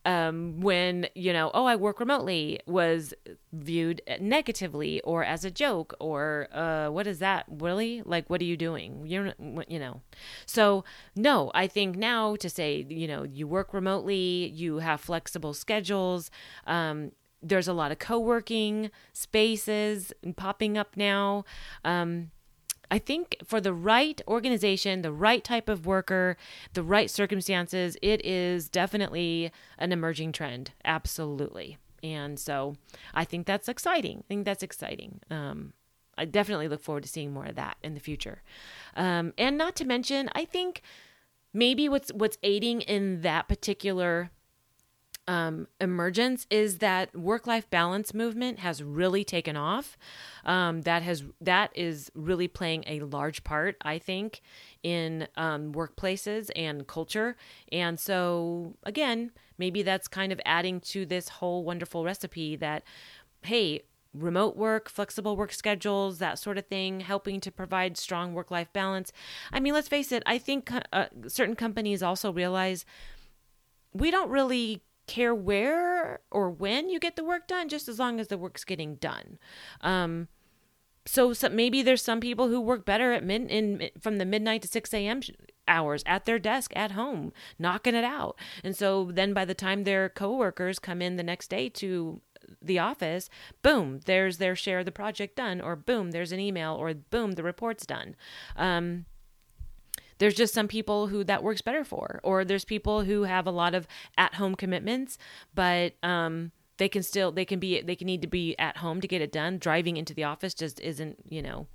um, 0.05 0.59
when 0.61 1.07
you 1.15 1.33
know, 1.33 1.51
oh, 1.53 1.65
I 1.65 1.75
work 1.75 1.99
remotely 1.99 2.59
was 2.65 3.13
viewed 3.53 4.01
negatively 4.19 5.01
or 5.01 5.23
as 5.23 5.45
a 5.45 5.51
joke 5.51 5.93
or 5.99 6.47
uh, 6.51 6.89
what 6.89 7.07
is 7.07 7.19
that 7.19 7.45
really 7.49 8.01
like? 8.05 8.29
What 8.29 8.41
are 8.41 8.45
you 8.45 8.57
doing? 8.57 9.05
You're 9.05 9.33
you 9.67 9.79
know, 9.79 10.01
so 10.45 10.83
no, 11.15 11.51
I 11.53 11.67
think 11.67 11.97
now 11.97 12.35
to 12.37 12.49
say 12.49 12.85
you 12.89 13.07
know 13.07 13.23
you 13.23 13.47
work 13.47 13.73
remotely, 13.73 14.47
you 14.53 14.79
have 14.79 15.01
flexible 15.01 15.53
schedules. 15.53 16.31
Um, 16.65 17.11
there's 17.43 17.67
a 17.67 17.73
lot 17.73 17.91
of 17.91 17.97
co-working 17.99 18.91
spaces 19.13 20.13
popping 20.35 20.77
up 20.77 20.95
now. 20.95 21.43
Um, 21.83 22.29
I 22.91 22.99
think 22.99 23.37
for 23.43 23.61
the 23.61 23.73
right 23.73 24.21
organization, 24.27 25.01
the 25.01 25.13
right 25.13 25.43
type 25.43 25.69
of 25.69 25.85
worker, 25.85 26.35
the 26.73 26.83
right 26.83 27.09
circumstances, 27.09 27.95
it 28.01 28.23
is 28.25 28.67
definitely 28.67 29.51
an 29.77 29.93
emerging 29.93 30.33
trend. 30.33 30.71
Absolutely. 30.83 31.77
And 32.03 32.37
so 32.37 32.75
I 33.13 33.23
think 33.23 33.47
that's 33.47 33.69
exciting. 33.69 34.19
I 34.19 34.27
think 34.27 34.45
that's 34.45 34.61
exciting. 34.61 35.21
Um, 35.29 35.71
I 36.17 36.25
definitely 36.25 36.67
look 36.67 36.83
forward 36.83 37.03
to 37.03 37.09
seeing 37.09 37.31
more 37.31 37.45
of 37.45 37.55
that 37.55 37.77
in 37.81 37.93
the 37.93 37.99
future. 38.01 38.43
Um, 38.95 39.33
and 39.37 39.57
not 39.57 39.75
to 39.77 39.85
mention, 39.85 40.29
I 40.35 40.43
think 40.43 40.81
maybe 41.53 41.87
what's 41.87 42.11
what's 42.11 42.37
aiding 42.43 42.81
in 42.81 43.21
that 43.21 43.47
particular 43.47 44.31
um, 45.31 45.67
emergence 45.79 46.45
is 46.49 46.79
that 46.79 47.15
work-life 47.15 47.69
balance 47.69 48.13
movement 48.13 48.59
has 48.59 48.83
really 48.83 49.23
taken 49.23 49.55
off. 49.55 49.97
Um, 50.43 50.81
that 50.81 51.03
has 51.03 51.23
that 51.39 51.71
is 51.73 52.11
really 52.13 52.49
playing 52.49 52.83
a 52.85 52.99
large 52.99 53.45
part, 53.45 53.77
I 53.81 53.97
think, 53.97 54.41
in 54.83 55.29
um, 55.37 55.71
workplaces 55.71 56.49
and 56.53 56.85
culture. 56.85 57.37
And 57.71 57.97
so, 57.97 58.75
again, 58.83 59.31
maybe 59.57 59.83
that's 59.83 60.09
kind 60.09 60.33
of 60.33 60.41
adding 60.43 60.81
to 60.81 61.05
this 61.05 61.29
whole 61.29 61.63
wonderful 61.63 62.03
recipe 62.03 62.57
that, 62.57 62.83
hey, 63.43 63.83
remote 64.13 64.57
work, 64.57 64.89
flexible 64.89 65.37
work 65.37 65.53
schedules, 65.53 66.17
that 66.17 66.39
sort 66.39 66.57
of 66.57 66.65
thing, 66.65 66.99
helping 66.99 67.39
to 67.39 67.51
provide 67.51 67.95
strong 67.95 68.33
work 68.33 68.51
life 68.51 68.73
balance. 68.73 69.13
I 69.53 69.61
mean, 69.61 69.73
let's 69.73 69.87
face 69.87 70.11
it, 70.11 70.23
I 70.25 70.37
think 70.37 70.69
uh, 70.91 71.05
certain 71.27 71.55
companies 71.55 72.03
also 72.03 72.33
realize 72.33 72.83
we 73.93 74.11
don't 74.11 74.29
really 74.29 74.81
care 75.07 75.33
where 75.35 76.21
or 76.31 76.49
when 76.49 76.89
you 76.89 76.99
get 76.99 77.15
the 77.15 77.23
work 77.23 77.47
done, 77.47 77.69
just 77.69 77.87
as 77.87 77.99
long 77.99 78.19
as 78.19 78.27
the 78.27 78.37
work's 78.37 78.63
getting 78.63 78.95
done. 78.95 79.37
Um, 79.81 80.27
so, 81.05 81.33
so 81.33 81.49
maybe 81.49 81.81
there's 81.81 82.03
some 82.03 82.19
people 82.19 82.47
who 82.47 82.61
work 82.61 82.85
better 82.85 83.11
at 83.11 83.23
mid 83.23 83.49
in 83.49 83.89
from 83.99 84.17
the 84.17 84.25
midnight 84.25 84.61
to 84.61 84.67
6 84.67 84.93
a.m. 84.93 85.21
hours 85.67 86.03
at 86.05 86.25
their 86.25 86.37
desk 86.37 86.71
at 86.75 86.91
home, 86.91 87.33
knocking 87.57 87.95
it 87.95 88.03
out. 88.03 88.37
And 88.63 88.75
so 88.75 89.09
then 89.11 89.33
by 89.33 89.45
the 89.45 89.55
time 89.55 89.83
their 89.83 90.09
coworkers 90.09 90.79
come 90.79 91.01
in 91.01 91.15
the 91.15 91.23
next 91.23 91.49
day 91.49 91.69
to 91.69 92.21
the 92.61 92.79
office, 92.79 93.29
boom, 93.63 94.01
there's 94.05 94.37
their 94.37 94.55
share 94.55 94.79
of 94.79 94.85
the 94.85 94.91
project 94.91 95.35
done, 95.35 95.59
or 95.59 95.75
boom, 95.75 96.11
there's 96.11 96.31
an 96.31 96.39
email, 96.39 96.75
or 96.75 96.93
boom, 96.93 97.33
the 97.33 97.43
report's 97.43 97.85
done. 97.85 98.15
Um, 98.55 99.05
there's 100.21 100.35
just 100.35 100.53
some 100.53 100.67
people 100.67 101.07
who 101.07 101.23
that 101.23 101.41
works 101.41 101.61
better 101.61 101.83
for, 101.83 102.19
or 102.21 102.45
there's 102.45 102.63
people 102.63 103.01
who 103.01 103.23
have 103.23 103.47
a 103.47 103.51
lot 103.51 103.73
of 103.73 103.87
at 104.19 104.35
home 104.35 104.53
commitments, 104.53 105.17
but 105.55 105.95
um, 106.03 106.51
they 106.77 106.87
can 106.87 107.01
still 107.01 107.31
they 107.31 107.43
can 107.43 107.57
be 107.57 107.81
they 107.81 107.95
can 107.95 108.05
need 108.05 108.21
to 108.21 108.27
be 108.27 108.55
at 108.59 108.77
home 108.77 109.01
to 109.01 109.07
get 109.07 109.23
it 109.23 109.31
done. 109.31 109.57
Driving 109.57 109.97
into 109.97 110.13
the 110.13 110.23
office 110.23 110.53
just 110.53 110.79
isn't 110.79 111.17
you 111.27 111.41
know 111.41 111.65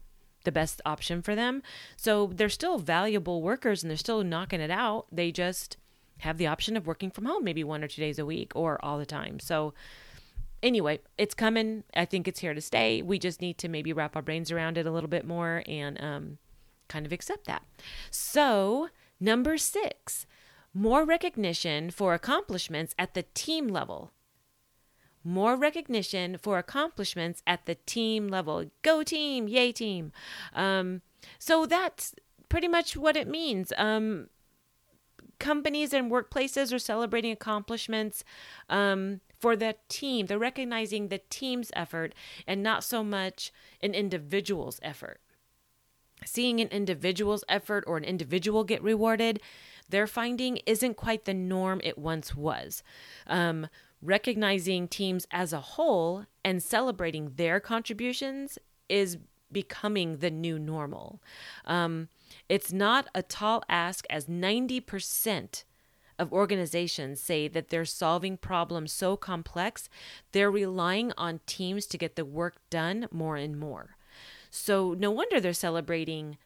the 0.45 0.53
best 0.53 0.81
option 0.87 1.23
for 1.23 1.35
them. 1.35 1.61
So 1.97 2.31
they're 2.33 2.49
still 2.49 2.79
valuable 2.79 3.43
workers 3.43 3.83
and 3.83 3.91
they're 3.91 3.97
still 3.97 4.23
knocking 4.23 4.61
it 4.61 4.71
out. 4.71 5.07
They 5.11 5.33
just 5.33 5.77
have 6.19 6.39
the 6.39 6.47
option 6.47 6.77
of 6.77 6.87
working 6.87 7.11
from 7.11 7.25
home 7.25 7.43
maybe 7.43 7.65
one 7.65 7.83
or 7.83 7.89
two 7.89 8.01
days 8.01 8.21
a 8.21 8.25
week 8.25 8.53
or 8.55 8.79
all 8.85 8.97
the 8.97 9.05
time. 9.05 9.41
So 9.41 9.75
anyway, 10.63 11.01
it's 11.19 11.35
coming. 11.35 11.83
I 11.95 12.05
think 12.05 12.29
it's 12.29 12.39
here 12.39 12.55
to 12.55 12.61
stay. 12.61 13.03
We 13.03 13.19
just 13.19 13.41
need 13.41 13.59
to 13.59 13.69
maybe 13.69 13.93
wrap 13.93 14.15
our 14.15 14.23
brains 14.23 14.53
around 14.53 14.79
it 14.79 14.87
a 14.87 14.93
little 14.93 15.11
bit 15.11 15.27
more 15.27 15.65
and 15.67 16.01
um, 16.01 16.39
kind 16.89 17.07
of 17.07 17.13
accept 17.13 17.47
that. 17.47 17.63
So, 18.11 18.89
number 19.21 19.57
six, 19.59 20.27
more 20.75 21.05
recognition 21.05 21.91
for 21.91 22.13
accomplishments 22.13 22.95
at 22.99 23.15
the 23.15 23.25
team 23.35 23.69
level. 23.69 24.13
More 25.25 25.57
recognition 25.57 26.37
for 26.39 26.59
accomplishments 26.59 27.43
at 27.47 27.67
the 27.67 27.75
team 27.75 28.29
level. 28.29 28.71
Go 28.83 29.03
team, 29.03 29.49
yay 29.49 29.73
team. 29.73 30.13
Um, 30.55 31.01
so 31.39 31.67
that's 31.67 32.15
pretty 32.49 32.69
much 32.69 32.97
what 32.97 33.17
it 33.17 33.27
means. 33.27 33.73
Um, 33.77 34.29
companies 35.39 35.93
and 35.93 36.11
workplaces 36.11 36.73
are 36.73 36.79
celebrating 36.79 37.33
accomplishments 37.33 38.23
um, 38.69 39.21
for 39.39 39.57
the 39.57 39.77
team. 39.89 40.27
They're 40.27 40.39
recognizing 40.39 41.09
the 41.09 41.21
team's 41.31 41.71
effort 41.75 42.15
and 42.47 42.63
not 42.63 42.85
so 42.85 43.03
much 43.03 43.53
an 43.83 43.95
individual's 43.95 44.79
effort 44.83 45.21
seeing 46.27 46.61
an 46.61 46.69
individual's 46.69 47.45
effort 47.49 47.85
or 47.87 47.97
an 47.97 48.05
individual 48.05 48.65
get 48.65 48.83
rewarded, 48.83 49.41
they're 49.89 50.07
finding 50.07 50.59
isn't 50.67 50.97
quite 50.97 51.25
the 51.25 51.35
norm 51.35 51.81
it 51.85 51.97
once 51.97 52.35
was. 52.35 52.83
Um, 53.27 53.69
recognizing 54.03 54.89
teams 54.89 55.27
as 55.31 55.53
a 55.53 55.61
whole 55.61 56.27
and 56.45 56.63
celebrating 56.63 57.33
their 57.37 57.61
contributions 57.61 58.59
is 58.89 59.19
becoming 59.51 60.19
the 60.19 60.31
new 60.31 60.59
normal. 60.59 61.21
Um, 61.65 62.09
it's 62.49 62.73
not 62.73 63.09
a 63.15 63.23
tall 63.23 63.63
ask, 63.69 64.05
as 64.11 64.27
90% 64.27 65.65
of 66.19 66.33
organizations 66.33 67.21
say 67.21 67.47
that 67.49 67.69
they're 67.69 67.85
solving 67.85 68.37
problems 68.37 68.93
so 68.93 69.17
complex, 69.17 69.89
they're 70.33 70.51
relying 70.51 71.13
on 71.17 71.41
teams 71.47 71.87
to 71.87 71.99
get 71.99 72.17
the 72.17 72.25
work 72.25 72.57
done 72.71 73.07
more 73.11 73.37
and 73.37 73.59
more. 73.59 73.96
So 74.51 74.95
no 74.99 75.11
wonder 75.11 75.41
they're 75.41 75.53
celebrating 75.53 76.39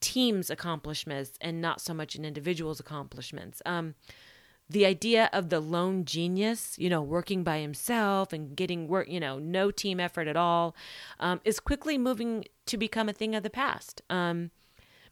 teams' 0.00 0.50
accomplishments 0.50 1.38
and 1.40 1.60
not 1.60 1.80
so 1.80 1.94
much 1.94 2.14
an 2.14 2.24
individual's 2.24 2.80
accomplishments. 2.80 3.62
Um, 3.64 3.94
the 4.68 4.84
idea 4.84 5.30
of 5.32 5.48
the 5.48 5.60
lone 5.60 6.04
genius, 6.04 6.76
you 6.78 6.90
know, 6.90 7.02
working 7.02 7.44
by 7.44 7.60
himself 7.60 8.32
and 8.32 8.56
getting 8.56 8.88
work, 8.88 9.08
you 9.08 9.20
know, 9.20 9.38
no 9.38 9.70
team 9.70 10.00
effort 10.00 10.26
at 10.26 10.36
all, 10.36 10.74
um, 11.20 11.40
is 11.44 11.60
quickly 11.60 11.96
moving 11.96 12.44
to 12.66 12.76
become 12.76 13.08
a 13.08 13.12
thing 13.12 13.34
of 13.34 13.44
the 13.44 13.50
past. 13.50 14.02
Um, 14.10 14.50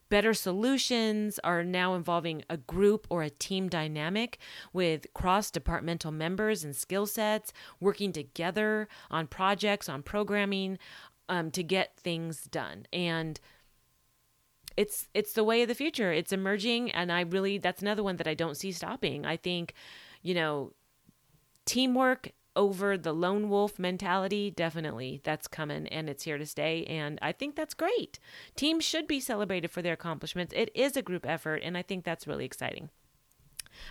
better 0.08 0.34
solutions 0.34 1.38
are 1.44 1.62
now 1.62 1.94
involving 1.94 2.42
a 2.50 2.56
group 2.56 3.06
or 3.10 3.22
a 3.22 3.30
team 3.30 3.68
dynamic 3.68 4.38
with 4.72 5.06
cross 5.14 5.50
departmental 5.50 6.10
members 6.10 6.64
and 6.64 6.74
skill 6.74 7.06
sets 7.06 7.52
working 7.80 8.12
together 8.12 8.88
on 9.10 9.26
projects, 9.28 9.88
on 9.88 10.02
programming, 10.02 10.78
um, 11.28 11.50
to 11.52 11.62
get 11.62 11.96
things 11.96 12.44
done. 12.44 12.86
And 12.92 13.40
it's 14.76 15.08
it's 15.14 15.34
the 15.34 15.44
way 15.44 15.62
of 15.62 15.68
the 15.68 15.74
future. 15.74 16.12
It's 16.12 16.32
emerging, 16.32 16.90
and 16.90 17.12
I 17.12 17.20
really 17.20 17.58
that's 17.58 17.82
another 17.82 18.02
one 18.02 18.16
that 18.16 18.26
I 18.26 18.34
don't 18.34 18.56
see 18.56 18.72
stopping. 18.72 19.24
I 19.24 19.36
think, 19.36 19.74
you 20.22 20.34
know, 20.34 20.72
teamwork 21.64 22.32
over 22.56 22.96
the 22.96 23.12
lone 23.12 23.48
wolf 23.48 23.78
mentality 23.78 24.50
definitely 24.50 25.20
that's 25.24 25.48
coming 25.48 25.88
and 25.88 26.08
it's 26.08 26.22
here 26.22 26.38
to 26.38 26.46
stay 26.46 26.84
and 26.84 27.18
i 27.20 27.32
think 27.32 27.56
that's 27.56 27.74
great 27.74 28.18
teams 28.54 28.84
should 28.84 29.08
be 29.08 29.18
celebrated 29.18 29.68
for 29.68 29.82
their 29.82 29.94
accomplishments 29.94 30.52
it 30.56 30.70
is 30.74 30.96
a 30.96 31.02
group 31.02 31.26
effort 31.26 31.60
and 31.64 31.76
i 31.76 31.82
think 31.82 32.04
that's 32.04 32.28
really 32.28 32.44
exciting 32.44 32.90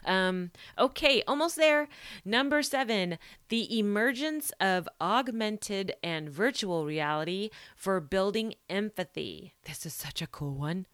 um, 0.05 0.51
okay, 0.77 1.23
almost 1.27 1.55
there. 1.55 1.87
Number 2.25 2.61
seven, 2.61 3.17
the 3.49 3.77
emergence 3.77 4.51
of 4.59 4.87
augmented 4.99 5.93
and 6.03 6.29
virtual 6.29 6.85
reality 6.85 7.49
for 7.75 7.99
building 7.99 8.55
empathy. 8.69 9.53
This 9.65 9.85
is 9.85 9.93
such 9.93 10.21
a 10.21 10.27
cool 10.27 10.55
one. 10.55 10.85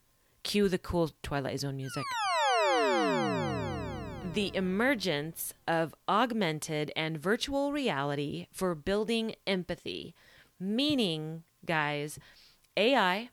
Cue 0.44 0.70
the 0.70 0.78
cool 0.78 1.12
Twilight 1.22 1.60
Zone 1.60 1.78
music. 1.78 2.04
The 4.34 4.52
emergence 4.54 5.54
of 5.68 5.96
augmented 6.08 6.92
and 6.96 7.18
virtual 7.18 7.72
reality 7.72 8.48
for 8.52 8.76
building 8.76 9.36
empathy. 9.48 10.14
Meaning, 10.60 11.44
guys, 11.66 12.20
AI, 12.78 13.30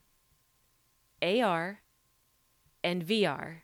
AR, 1.22 1.80
and 2.82 3.04
VR, 3.04 3.62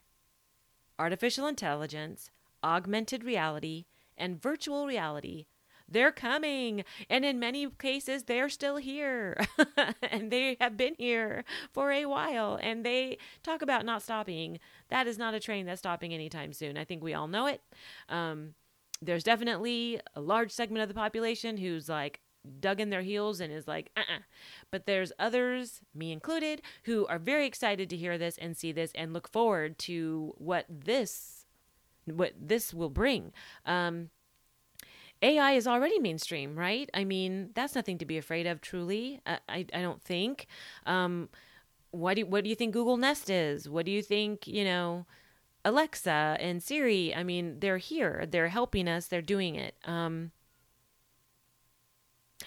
artificial 1.02 1.46
intelligence, 1.46 2.30
augmented 2.62 3.24
reality, 3.24 3.86
and 4.16 4.40
virtual 4.40 4.86
reality 4.86 5.46
they're 5.92 6.12
coming. 6.12 6.84
And 7.08 7.24
in 7.24 7.38
many 7.38 7.68
cases, 7.78 8.24
they're 8.24 8.48
still 8.48 8.76
here. 8.76 9.36
and 10.02 10.30
they 10.30 10.56
have 10.60 10.76
been 10.76 10.94
here 10.98 11.44
for 11.72 11.92
a 11.92 12.06
while. 12.06 12.58
And 12.60 12.84
they 12.84 13.18
talk 13.42 13.62
about 13.62 13.84
not 13.84 14.02
stopping. 14.02 14.58
That 14.88 15.06
is 15.06 15.18
not 15.18 15.34
a 15.34 15.40
train 15.40 15.66
that's 15.66 15.80
stopping 15.80 16.12
anytime 16.14 16.52
soon. 16.52 16.76
I 16.76 16.84
think 16.84 17.02
we 17.02 17.14
all 17.14 17.28
know 17.28 17.46
it. 17.46 17.60
Um, 18.08 18.54
there's 19.00 19.24
definitely 19.24 20.00
a 20.14 20.20
large 20.20 20.50
segment 20.50 20.82
of 20.82 20.88
the 20.88 20.94
population 20.94 21.56
who's 21.56 21.88
like, 21.88 22.20
dug 22.60 22.80
in 22.80 22.90
their 22.90 23.02
heels 23.02 23.40
and 23.40 23.52
is 23.52 23.68
like, 23.68 23.90
uh 23.96 24.00
uh-uh. 24.00 24.18
But 24.70 24.86
there's 24.86 25.12
others, 25.18 25.80
me 25.94 26.12
included, 26.12 26.62
who 26.84 27.06
are 27.06 27.18
very 27.18 27.46
excited 27.46 27.88
to 27.90 27.96
hear 27.96 28.18
this 28.18 28.38
and 28.38 28.56
see 28.56 28.72
this 28.72 28.92
and 28.94 29.12
look 29.12 29.28
forward 29.28 29.78
to 29.80 30.34
what 30.38 30.66
this 30.68 31.46
what 32.04 32.32
this 32.40 32.74
will 32.74 32.90
bring. 32.90 33.32
Um, 33.64 34.10
AI 35.22 35.52
is 35.52 35.68
already 35.68 36.00
mainstream, 36.00 36.56
right? 36.58 36.90
I 36.92 37.04
mean, 37.04 37.50
that's 37.54 37.74
nothing 37.76 37.98
to 37.98 38.04
be 38.04 38.18
afraid 38.18 38.46
of, 38.46 38.60
truly. 38.60 39.20
I, 39.24 39.38
I, 39.48 39.66
I 39.72 39.82
don't 39.82 40.02
think. 40.02 40.46
Um, 40.84 41.28
what 41.92 42.14
do 42.14 42.26
what 42.26 42.42
do 42.42 42.50
you 42.50 42.56
think 42.56 42.72
Google 42.72 42.96
Nest 42.96 43.30
is? 43.30 43.68
What 43.68 43.86
do 43.86 43.92
you 43.92 44.02
think 44.02 44.46
you 44.46 44.64
know 44.64 45.06
Alexa 45.64 46.36
and 46.40 46.62
Siri? 46.62 47.14
I 47.14 47.22
mean, 47.22 47.60
they're 47.60 47.78
here. 47.78 48.26
They're 48.28 48.48
helping 48.48 48.88
us. 48.88 49.06
They're 49.06 49.22
doing 49.22 49.54
it. 49.54 49.76
Um, 49.84 50.32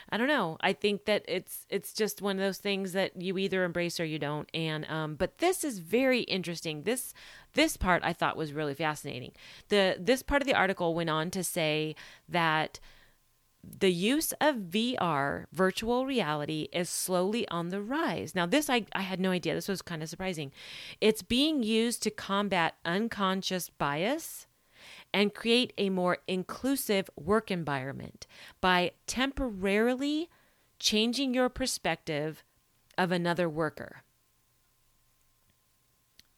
I 0.10 0.18
don't 0.18 0.28
know. 0.28 0.58
I 0.62 0.74
think 0.74 1.06
that 1.06 1.24
it's 1.28 1.66
it's 1.70 1.94
just 1.94 2.22
one 2.22 2.38
of 2.38 2.42
those 2.42 2.58
things 2.58 2.94
that 2.94 3.22
you 3.22 3.38
either 3.38 3.64
embrace 3.64 4.00
or 4.00 4.06
you 4.06 4.20
don't. 4.20 4.50
And 4.54 4.86
um, 4.90 5.16
but 5.16 5.40
this 5.40 5.64
is 5.64 5.80
very 5.80 6.22
interesting. 6.22 6.84
This 6.84 7.14
this 7.54 7.78
part 7.78 8.04
I 8.04 8.14
thought 8.14 8.38
was 8.38 8.54
really 8.54 8.74
fascinating. 8.74 9.32
The 9.70 9.98
this 10.00 10.22
part 10.22 10.42
of 10.42 10.48
the 10.48 10.56
article 10.56 10.94
went 10.94 11.10
on 11.10 11.32
to 11.32 11.44
say 11.44 11.96
that 12.30 12.80
the 13.80 13.92
use 13.92 14.32
of 14.34 14.56
VR, 14.56 15.46
virtual 15.52 16.06
reality, 16.06 16.68
is 16.72 16.90
slowly 16.90 17.48
on 17.50 17.70
the 17.70 17.82
rise. 17.82 18.36
Now, 18.36 18.46
this 18.46 18.70
I, 18.70 18.86
I 18.94 19.02
had 19.02 19.20
no 19.20 19.32
idea. 19.32 19.56
This 19.56 19.68
was 19.68 19.82
kind 19.82 20.04
of 20.04 20.10
surprising. 20.10 20.52
It's 21.02 21.22
being 21.24 21.64
used 21.64 22.04
to 22.04 22.12
combat 22.12 22.76
unconscious 22.86 23.70
bias 23.70 24.48
and 25.16 25.34
create 25.34 25.72
a 25.78 25.90
more 25.90 26.18
inclusive 26.28 27.10
work 27.16 27.50
environment 27.50 28.28
by 28.60 28.92
temporarily 29.08 30.30
changing 30.78 31.34
your 31.34 31.48
perspective 31.48 32.44
of 32.98 33.14
another 33.14 33.48
worker. 33.48 34.04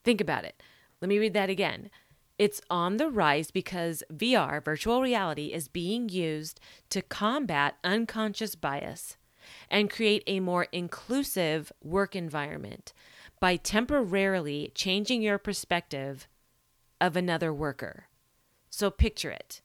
Think 0.03 0.21
about 0.21 0.45
it. 0.45 0.61
Let 1.01 1.09
me 1.09 1.17
read 1.17 1.33
that 1.33 1.49
again. 1.49 1.89
It's 2.37 2.61
on 2.69 2.97
the 2.97 3.09
rise 3.09 3.49
because 3.49 4.03
VR, 4.13 4.63
virtual 4.63 5.01
reality, 5.01 5.47
is 5.53 5.67
being 5.67 6.07
used 6.07 6.59
to 6.91 7.01
combat 7.01 7.77
unconscious 7.83 8.53
bias 8.53 9.17
and 9.71 9.89
create 9.89 10.23
a 10.27 10.39
more 10.39 10.67
inclusive 10.71 11.71
work 11.83 12.15
environment 12.15 12.93
by 13.39 13.55
temporarily 13.55 14.71
changing 14.75 15.23
your 15.23 15.39
perspective 15.39 16.27
of 17.01 17.15
another 17.15 17.51
worker. 17.51 18.06
So 18.77 18.91
picture 18.91 19.31
it. 19.31 19.63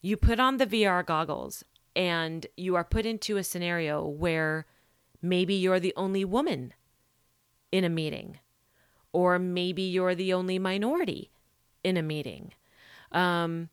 You 0.00 0.16
put 0.16 0.40
on 0.40 0.56
the 0.56 0.66
VR 0.66 1.06
goggles 1.06 1.64
and 1.94 2.48
you 2.56 2.74
are 2.74 2.82
put 2.82 3.06
into 3.06 3.36
a 3.36 3.44
scenario 3.44 4.04
where 4.04 4.66
maybe 5.22 5.54
you're 5.54 5.78
the 5.78 5.94
only 5.96 6.24
woman 6.24 6.74
in 7.70 7.84
a 7.84 7.88
meeting, 7.88 8.40
or 9.12 9.38
maybe 9.38 9.82
you're 9.82 10.16
the 10.16 10.32
only 10.32 10.58
minority 10.58 11.30
in 11.84 11.96
a 11.96 12.02
meeting. 12.02 12.54
Um, 13.12 13.68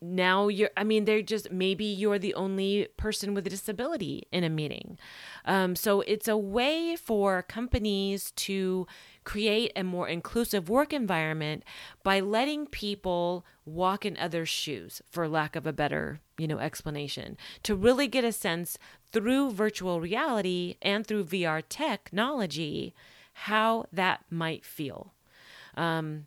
now 0.00 0.48
you're 0.48 0.70
i 0.76 0.84
mean 0.84 1.04
they're 1.04 1.22
just 1.22 1.50
maybe 1.50 1.84
you're 1.84 2.18
the 2.18 2.34
only 2.34 2.86
person 2.96 3.34
with 3.34 3.46
a 3.46 3.50
disability 3.50 4.26
in 4.30 4.44
a 4.44 4.48
meeting 4.48 4.98
um, 5.44 5.74
so 5.74 6.02
it's 6.02 6.28
a 6.28 6.36
way 6.36 6.94
for 6.94 7.42
companies 7.42 8.30
to 8.32 8.86
create 9.28 9.70
a 9.76 9.84
more 9.84 10.08
inclusive 10.08 10.70
work 10.70 10.90
environment 10.90 11.62
by 12.02 12.18
letting 12.18 12.64
people 12.64 13.44
walk 13.66 14.06
in 14.06 14.16
others 14.16 14.48
shoes 14.48 15.02
for 15.10 15.28
lack 15.28 15.54
of 15.54 15.66
a 15.66 15.72
better 15.72 16.18
you 16.38 16.48
know 16.48 16.58
explanation 16.58 17.36
to 17.62 17.74
really 17.74 18.08
get 18.08 18.24
a 18.24 18.32
sense 18.32 18.78
through 19.12 19.50
virtual 19.50 20.00
reality 20.00 20.76
and 20.80 21.06
through 21.06 21.22
vr 21.22 21.62
technology 21.68 22.94
how 23.34 23.84
that 23.92 24.24
might 24.30 24.64
feel 24.64 25.12
um, 25.76 26.26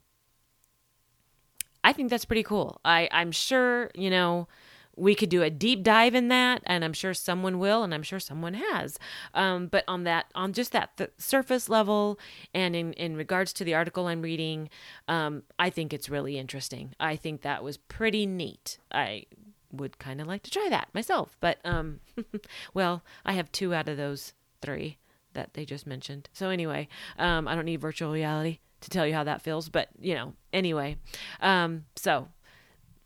I 1.84 1.94
think 1.94 2.12
that's 2.12 2.26
pretty 2.26 2.44
cool. 2.44 2.80
I, 2.86 3.10
I'm 3.12 3.32
sure, 3.32 3.90
you 3.96 4.12
know, 4.12 4.48
we 4.96 5.16
could 5.16 5.30
do 5.30 5.42
a 5.42 5.50
deep 5.50 5.84
dive 5.84 6.14
in 6.16 6.28
that 6.28 6.62
and 6.66 6.84
i'm 6.84 6.94
sure 6.94 7.14
someone 7.14 7.60
will 7.60 7.84
and 7.84 7.94
i'm 7.94 8.04
sure 8.04 8.20
someone 8.20 8.54
has. 8.54 8.98
Um, 9.34 9.68
but 9.68 9.84
on 9.88 10.04
that 10.04 10.26
on 10.36 10.54
just 10.54 10.72
that 10.72 10.96
th- 10.98 11.12
surface 11.18 11.70
level 11.70 12.20
and 12.54 12.76
in, 12.76 12.94
in 12.94 13.16
regards 13.16 13.54
to 13.54 13.64
the 13.64 13.74
article 13.74 14.08
i'm 14.08 14.22
reading 14.22 14.70
um, 15.08 15.44
i 15.60 15.70
think 15.70 15.94
it's 15.94 16.10
really 16.10 16.38
interesting. 16.38 16.94
I 17.00 17.16
think 17.16 17.42
that 17.42 17.64
was 17.64 17.78
pretty 17.78 18.26
neat. 18.26 18.80
I 18.92 19.26
would 19.72 19.98
kind 20.00 20.20
of 20.20 20.28
like 20.28 20.44
to 20.44 20.52
try 20.52 20.68
that 20.70 20.90
myself 20.94 21.38
but 21.40 21.60
um, 21.64 22.00
well 22.74 23.04
i 23.26 23.34
have 23.34 23.52
two 23.52 23.74
out 23.74 23.88
of 23.88 23.98
those 23.98 24.34
three 24.62 24.98
that 25.34 25.54
they 25.54 25.66
just 25.66 25.88
mentioned. 25.88 26.30
So 26.34 26.50
anyway 26.50 26.88
um, 27.18 27.48
i 27.48 27.56
don't 27.56 27.66
need 27.66 27.82
virtual 27.82 28.12
reality 28.12 28.60
to 28.82 28.90
tell 28.90 29.08
you 29.08 29.14
how 29.14 29.24
that 29.24 29.42
feels, 29.42 29.70
but 29.70 29.90
you 30.00 30.16
know, 30.16 30.34
anyway. 30.52 30.98
Um, 31.40 31.86
so 31.96 32.28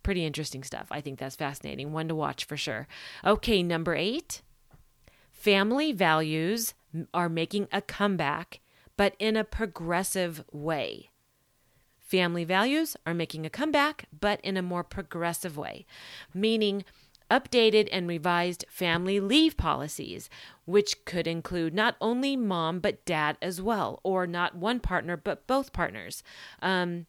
pretty 0.06 0.24
interesting 0.24 0.64
stuff. 0.64 0.88
I 0.92 1.02
think 1.02 1.18
that's 1.18 1.36
fascinating. 1.36 1.92
One 1.92 2.08
to 2.10 2.16
watch 2.16 2.46
for 2.46 2.56
sure. 2.56 2.88
Okay, 3.26 3.64
number 3.64 3.96
eight 3.96 4.44
family 5.32 5.92
values 5.92 6.76
are 7.12 7.28
making 7.28 7.68
a 7.72 7.82
comeback, 7.82 8.62
but 8.98 9.16
in 9.18 9.36
a 9.36 9.44
progressive 9.44 10.44
way. 10.52 11.10
Family 11.98 12.44
values 12.44 12.96
are 13.08 13.16
making 13.16 13.48
a 13.48 13.50
comeback, 13.50 14.06
but 14.18 14.40
in 14.42 14.58
a 14.58 14.62
more 14.62 14.84
progressive 14.84 15.58
way, 15.58 15.88
meaning 16.36 16.86
updated 17.32 17.90
and 17.92 18.08
revised 18.08 18.64
family 18.70 19.20
leave 19.20 19.58
policies, 19.58 20.30
which 20.66 21.04
could 21.06 21.26
include 21.26 21.74
not 21.74 21.96
only 22.00 22.38
mom 22.38 22.80
but 22.80 23.04
dad 23.06 23.38
as 23.42 23.60
well, 23.60 24.00
or 24.04 24.28
not 24.28 24.56
one 24.56 24.80
partner 24.80 25.18
but 25.18 25.48
both 25.48 25.74
partners. 25.74 26.22
Um, 26.62 27.08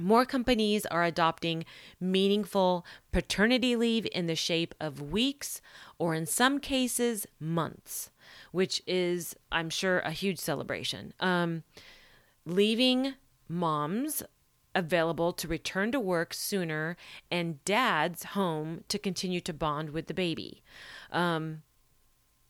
more 0.00 0.24
companies 0.24 0.86
are 0.86 1.04
adopting 1.04 1.64
meaningful 2.00 2.84
paternity 3.12 3.76
leave 3.76 4.06
in 4.12 4.26
the 4.26 4.34
shape 4.34 4.74
of 4.80 5.12
weeks 5.12 5.60
or, 5.98 6.14
in 6.14 6.26
some 6.26 6.58
cases, 6.58 7.26
months, 7.38 8.10
which 8.52 8.82
is, 8.86 9.36
I'm 9.50 9.70
sure, 9.70 10.00
a 10.00 10.10
huge 10.10 10.38
celebration. 10.38 11.12
Um, 11.20 11.64
leaving 12.46 13.14
moms 13.48 14.22
available 14.74 15.32
to 15.34 15.46
return 15.48 15.92
to 15.92 16.00
work 16.00 16.32
sooner 16.32 16.96
and 17.30 17.62
dad's 17.64 18.24
home 18.24 18.84
to 18.88 18.98
continue 18.98 19.40
to 19.42 19.52
bond 19.52 19.90
with 19.90 20.06
the 20.06 20.14
baby. 20.14 20.62
Um, 21.10 21.62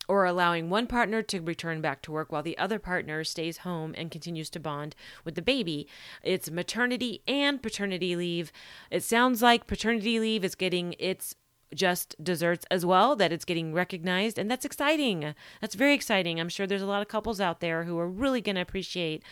or 0.08 0.24
allowing 0.24 0.68
one 0.68 0.86
partner 0.86 1.22
to 1.22 1.40
return 1.40 1.80
back 1.80 2.02
to 2.02 2.12
work 2.12 2.32
while 2.32 2.42
the 2.42 2.58
other 2.58 2.78
partner 2.78 3.22
stays 3.22 3.58
home 3.58 3.94
and 3.96 4.10
continues 4.10 4.50
to 4.50 4.60
bond 4.60 4.96
with 5.24 5.36
the 5.36 5.42
baby. 5.42 5.86
It's 6.22 6.50
maternity 6.50 7.22
and 7.28 7.62
paternity 7.62 8.16
leave. 8.16 8.52
It 8.90 9.02
sounds 9.02 9.42
like 9.42 9.66
paternity 9.66 10.18
leave 10.18 10.44
is 10.44 10.54
getting 10.54 10.94
its 10.98 11.36
just 11.74 12.22
desserts 12.22 12.66
as 12.70 12.84
well, 12.84 13.16
that 13.16 13.32
it's 13.32 13.44
getting 13.44 13.72
recognized, 13.72 14.38
and 14.38 14.50
that's 14.50 14.64
exciting. 14.64 15.34
That's 15.60 15.74
very 15.74 15.94
exciting. 15.94 16.38
I'm 16.38 16.48
sure 16.48 16.66
there's 16.66 16.82
a 16.82 16.86
lot 16.86 17.02
of 17.02 17.08
couples 17.08 17.40
out 17.40 17.60
there 17.60 17.84
who 17.84 17.98
are 17.98 18.08
really 18.08 18.40
going 18.40 18.56
to 18.56 18.62
appreciate 18.62 19.22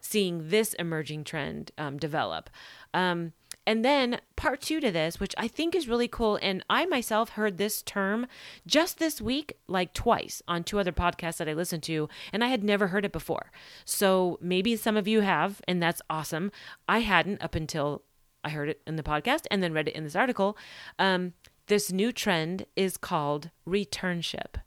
seeing 0.00 0.50
this 0.50 0.74
emerging 0.74 1.24
trend 1.24 1.72
um, 1.78 1.96
develop. 1.96 2.50
Um, 2.92 3.32
and 3.66 3.84
then 3.84 4.20
part 4.36 4.60
two 4.60 4.80
to 4.80 4.90
this, 4.90 5.18
which 5.18 5.34
I 5.36 5.48
think 5.48 5.74
is 5.74 5.88
really 5.88 6.08
cool. 6.08 6.38
And 6.40 6.64
I 6.70 6.86
myself 6.86 7.30
heard 7.30 7.58
this 7.58 7.82
term 7.82 8.26
just 8.66 8.98
this 8.98 9.20
week, 9.20 9.54
like 9.66 9.92
twice 9.92 10.40
on 10.46 10.64
two 10.64 10.78
other 10.78 10.92
podcasts 10.92 11.38
that 11.38 11.48
I 11.48 11.52
listened 11.52 11.82
to, 11.84 12.08
and 12.32 12.44
I 12.44 12.48
had 12.48 12.62
never 12.62 12.88
heard 12.88 13.04
it 13.04 13.12
before. 13.12 13.50
So 13.84 14.38
maybe 14.40 14.76
some 14.76 14.96
of 14.96 15.08
you 15.08 15.20
have, 15.20 15.60
and 15.66 15.82
that's 15.82 16.02
awesome. 16.08 16.52
I 16.88 17.00
hadn't 17.00 17.42
up 17.42 17.54
until 17.54 18.02
I 18.44 18.50
heard 18.50 18.68
it 18.68 18.80
in 18.86 18.96
the 18.96 19.02
podcast 19.02 19.46
and 19.50 19.62
then 19.62 19.72
read 19.72 19.88
it 19.88 19.96
in 19.96 20.04
this 20.04 20.16
article. 20.16 20.56
Um, 20.98 21.32
this 21.66 21.90
new 21.90 22.12
trend 22.12 22.66
is 22.76 22.96
called 22.96 23.50
returnship. 23.68 24.60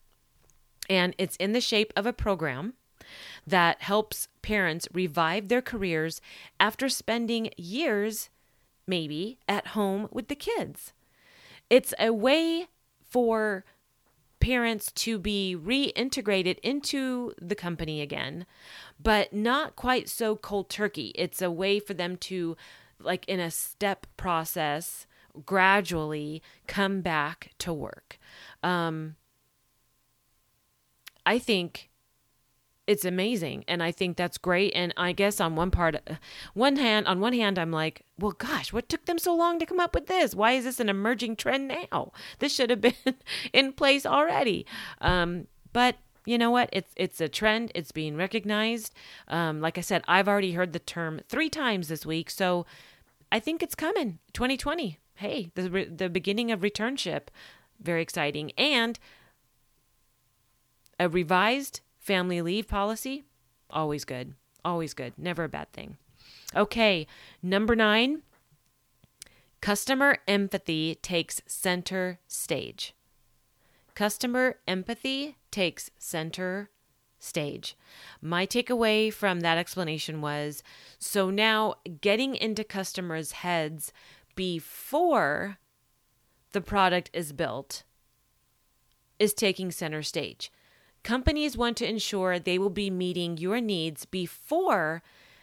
And 0.89 1.15
it's 1.17 1.37
in 1.37 1.53
the 1.53 1.61
shape 1.61 1.93
of 1.95 2.05
a 2.05 2.13
program 2.13 2.73
that 3.47 3.81
helps 3.81 4.27
parents 4.41 4.87
revive 4.93 5.47
their 5.47 5.61
careers 5.61 6.19
after 6.59 6.89
spending 6.89 7.51
years, 7.57 8.29
maybe, 8.89 9.39
at 9.47 9.67
home 9.67 10.09
with 10.11 10.27
the 10.27 10.35
kids. 10.35 10.91
It's 11.69 11.93
a 11.99 12.11
way 12.11 12.67
for 13.01 13.63
parents 14.39 14.91
to 14.93 15.19
be 15.19 15.55
reintegrated 15.57 16.57
into 16.59 17.33
the 17.41 17.55
company 17.55 18.01
again, 18.01 18.45
but 19.01 19.31
not 19.33 19.75
quite 19.75 20.09
so 20.09 20.35
cold 20.35 20.69
turkey. 20.69 21.11
It's 21.15 21.41
a 21.41 21.51
way 21.51 21.79
for 21.79 21.93
them 21.93 22.17
to, 22.17 22.57
like, 22.99 23.27
in 23.27 23.39
a 23.39 23.51
step 23.51 24.07
process, 24.17 25.05
gradually 25.45 26.41
come 26.67 27.01
back 27.01 27.51
to 27.59 27.73
work. 27.73 28.17
Um, 28.63 29.15
I 31.25 31.37
think 31.37 31.89
it's 32.89 33.05
amazing 33.05 33.63
and 33.67 33.83
i 33.83 33.91
think 33.91 34.17
that's 34.17 34.37
great 34.37 34.71
and 34.73 34.93
i 34.97 35.11
guess 35.11 35.39
on 35.39 35.55
one 35.55 35.69
part 35.69 35.95
one 36.53 36.75
hand 36.75 37.05
on 37.07 37.19
one 37.19 37.33
hand 37.33 37.59
i'm 37.59 37.71
like 37.71 38.03
well 38.17 38.31
gosh 38.31 38.73
what 38.73 38.89
took 38.89 39.05
them 39.05 39.19
so 39.19 39.35
long 39.35 39.59
to 39.59 39.65
come 39.65 39.79
up 39.79 39.93
with 39.93 40.07
this? 40.07 40.35
Why 40.35 40.53
is 40.53 40.65
this 40.65 40.79
an 40.79 40.89
emerging 40.89 41.35
trend 41.35 41.67
now? 41.67 42.11
This 42.39 42.53
should 42.53 42.69
have 42.69 42.81
been 42.81 42.93
in 43.53 43.73
place 43.73 44.05
already. 44.05 44.65
Um, 45.01 45.47
but 45.73 45.97
you 46.25 46.37
know 46.37 46.51
what? 46.51 46.69
It's 46.71 46.91
it's 46.95 47.21
a 47.21 47.29
trend. 47.29 47.71
It's 47.75 47.91
being 47.91 48.15
recognized. 48.15 48.93
Um, 49.27 49.61
like 49.61 49.77
i 49.77 49.81
said 49.81 50.03
i've 50.07 50.27
already 50.27 50.53
heard 50.53 50.73
the 50.73 50.79
term 50.79 51.21
three 51.27 51.49
times 51.49 51.87
this 51.87 52.05
week 52.05 52.29
so 52.29 52.65
i 53.31 53.39
think 53.39 53.63
it's 53.63 53.75
coming. 53.75 54.19
2020 54.33 54.99
hey 55.15 55.51
the, 55.55 55.85
the 55.85 56.09
beginning 56.09 56.51
of 56.51 56.61
returnship. 56.61 57.27
Very 57.81 58.01
exciting. 58.01 58.51
And 58.57 58.99
a 60.99 61.07
revised 61.07 61.79
Family 62.09 62.41
leave 62.41 62.67
policy, 62.67 63.23
always 63.69 64.03
good. 64.03 64.33
Always 64.65 64.95
good. 64.95 65.13
Never 65.15 65.43
a 65.43 65.47
bad 65.47 65.71
thing. 65.73 65.97
Okay, 66.55 67.05
number 67.43 67.75
nine 67.75 68.23
customer 69.61 70.17
empathy 70.27 70.95
takes 71.03 71.39
center 71.45 72.17
stage. 72.27 72.95
Customer 73.93 74.55
empathy 74.67 75.35
takes 75.51 75.91
center 75.99 76.71
stage. 77.19 77.77
My 78.23 78.47
takeaway 78.47 79.13
from 79.13 79.41
that 79.41 79.59
explanation 79.59 80.19
was 80.19 80.63
so 80.97 81.29
now 81.29 81.75
getting 82.01 82.33
into 82.33 82.63
customers' 82.63 83.33
heads 83.33 83.93
before 84.35 85.59
the 86.53 86.61
product 86.61 87.11
is 87.13 87.33
built 87.33 87.83
is 89.19 89.35
taking 89.35 89.69
center 89.69 90.01
stage. 90.01 90.51
Companies 91.03 91.57
want 91.57 91.77
to 91.77 91.89
ensure 91.89 92.39
they 92.39 92.59
will 92.59 92.69
be 92.69 92.89
meeting 92.89 93.37
your 93.37 93.61
needs 93.61 94.05
before 94.05 95.01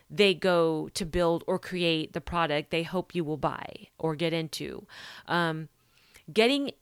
they 0.09 0.35
go 0.35 0.89
to 0.95 1.05
build 1.05 1.43
or 1.47 1.59
create 1.59 2.13
the 2.13 2.21
product 2.21 2.71
they 2.71 2.83
hope 2.83 3.15
you 3.15 3.25
will 3.25 3.37
buy 3.37 3.89
or 3.99 4.15
get 4.15 4.33
into. 4.33 4.87
Um, 5.27 5.69
getting 6.33 6.73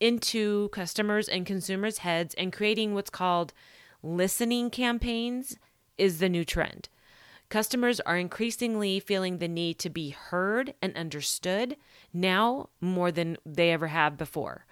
into 0.00 0.68
customers 0.70 1.28
and 1.28 1.46
consumers' 1.46 1.98
heads 1.98 2.34
and 2.34 2.52
creating 2.52 2.94
what's 2.94 3.10
called 3.10 3.52
listening 4.02 4.70
campaigns 4.70 5.56
is 5.98 6.18
the 6.18 6.28
new 6.28 6.44
trend. 6.44 6.88
Customers 7.48 8.00
are 8.00 8.16
increasingly 8.16 8.98
feeling 8.98 9.38
the 9.38 9.48
need 9.48 9.78
to 9.78 9.90
be 9.90 10.10
heard 10.10 10.74
and 10.82 10.96
understood 10.96 11.76
now 12.12 12.68
more 12.80 13.12
than 13.12 13.36
they 13.46 13.70
ever 13.70 13.86
have 13.88 14.16
before. 14.16 14.66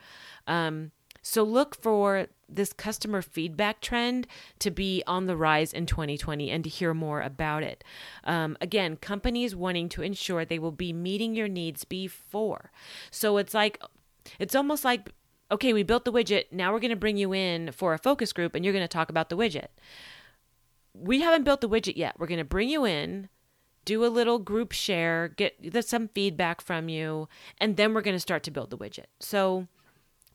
Um, 0.46 0.90
so 1.22 1.42
look 1.42 1.80
for 1.80 2.26
this 2.56 2.72
customer 2.72 3.22
feedback 3.22 3.80
trend 3.80 4.26
to 4.58 4.70
be 4.70 5.02
on 5.06 5.26
the 5.26 5.36
rise 5.36 5.72
in 5.72 5.86
2020 5.86 6.50
and 6.50 6.64
to 6.64 6.70
hear 6.70 6.94
more 6.94 7.20
about 7.20 7.62
it. 7.62 7.84
Um, 8.24 8.56
again, 8.60 8.96
companies 8.96 9.54
wanting 9.54 9.88
to 9.90 10.02
ensure 10.02 10.44
they 10.44 10.58
will 10.58 10.72
be 10.72 10.92
meeting 10.92 11.34
your 11.34 11.48
needs 11.48 11.84
before. 11.84 12.70
So 13.10 13.36
it's 13.36 13.54
like, 13.54 13.82
it's 14.38 14.54
almost 14.54 14.84
like, 14.84 15.10
okay, 15.50 15.72
we 15.72 15.82
built 15.82 16.04
the 16.04 16.12
widget. 16.12 16.44
Now 16.50 16.72
we're 16.72 16.80
going 16.80 16.90
to 16.90 16.96
bring 16.96 17.16
you 17.16 17.32
in 17.32 17.72
for 17.72 17.94
a 17.94 17.98
focus 17.98 18.32
group 18.32 18.54
and 18.54 18.64
you're 18.64 18.74
going 18.74 18.84
to 18.84 18.88
talk 18.88 19.10
about 19.10 19.28
the 19.28 19.36
widget. 19.36 19.68
We 20.94 21.20
haven't 21.20 21.44
built 21.44 21.60
the 21.60 21.68
widget 21.68 21.96
yet. 21.96 22.14
We're 22.18 22.26
going 22.26 22.38
to 22.38 22.44
bring 22.44 22.68
you 22.68 22.84
in 22.84 23.28
do 23.84 24.04
a 24.04 24.08
little 24.08 24.38
group 24.38 24.72
share, 24.72 25.28
get 25.28 25.56
some 25.84 26.08
feedback 26.08 26.60
from 26.60 26.88
you, 26.88 27.28
and 27.58 27.76
then 27.76 27.94
we're 27.94 28.00
going 28.00 28.16
to 28.16 28.20
start 28.20 28.42
to 28.44 28.50
build 28.50 28.70
the 28.70 28.78
widget. 28.78 29.06
So 29.20 29.68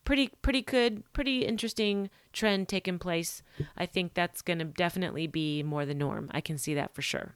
pretty 0.09 0.31
pretty 0.41 0.63
good, 0.63 1.03
pretty 1.13 1.45
interesting 1.45 2.09
trend 2.33 2.67
taking 2.67 2.97
place. 2.97 3.43
I 3.77 3.85
think 3.85 4.15
that's 4.15 4.41
going 4.41 4.57
to 4.57 4.65
definitely 4.65 5.27
be 5.27 5.61
more 5.61 5.85
the 5.85 5.93
norm. 5.93 6.31
I 6.33 6.41
can 6.41 6.57
see 6.57 6.73
that 6.73 6.95
for 6.95 7.03
sure. 7.03 7.35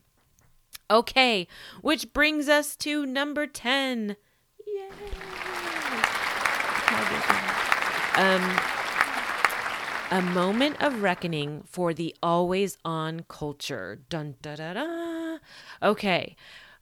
Okay, 0.90 1.48
which 1.84 2.14
brings 2.14 2.50
us 2.50 2.76
to 2.78 3.06
number 3.06 3.46
10. 3.46 4.16
Yay! 4.66 4.90
Um 8.16 8.42
a 10.10 10.22
moment 10.34 10.82
of 10.82 11.04
reckoning 11.04 11.62
for 11.68 11.94
the 11.94 12.16
always 12.24 12.80
on 12.84 13.26
culture. 13.28 14.00
Dun 14.10 14.34
da 14.42 14.56
da 14.56 14.74
da. 14.74 15.38
Okay. 15.84 16.36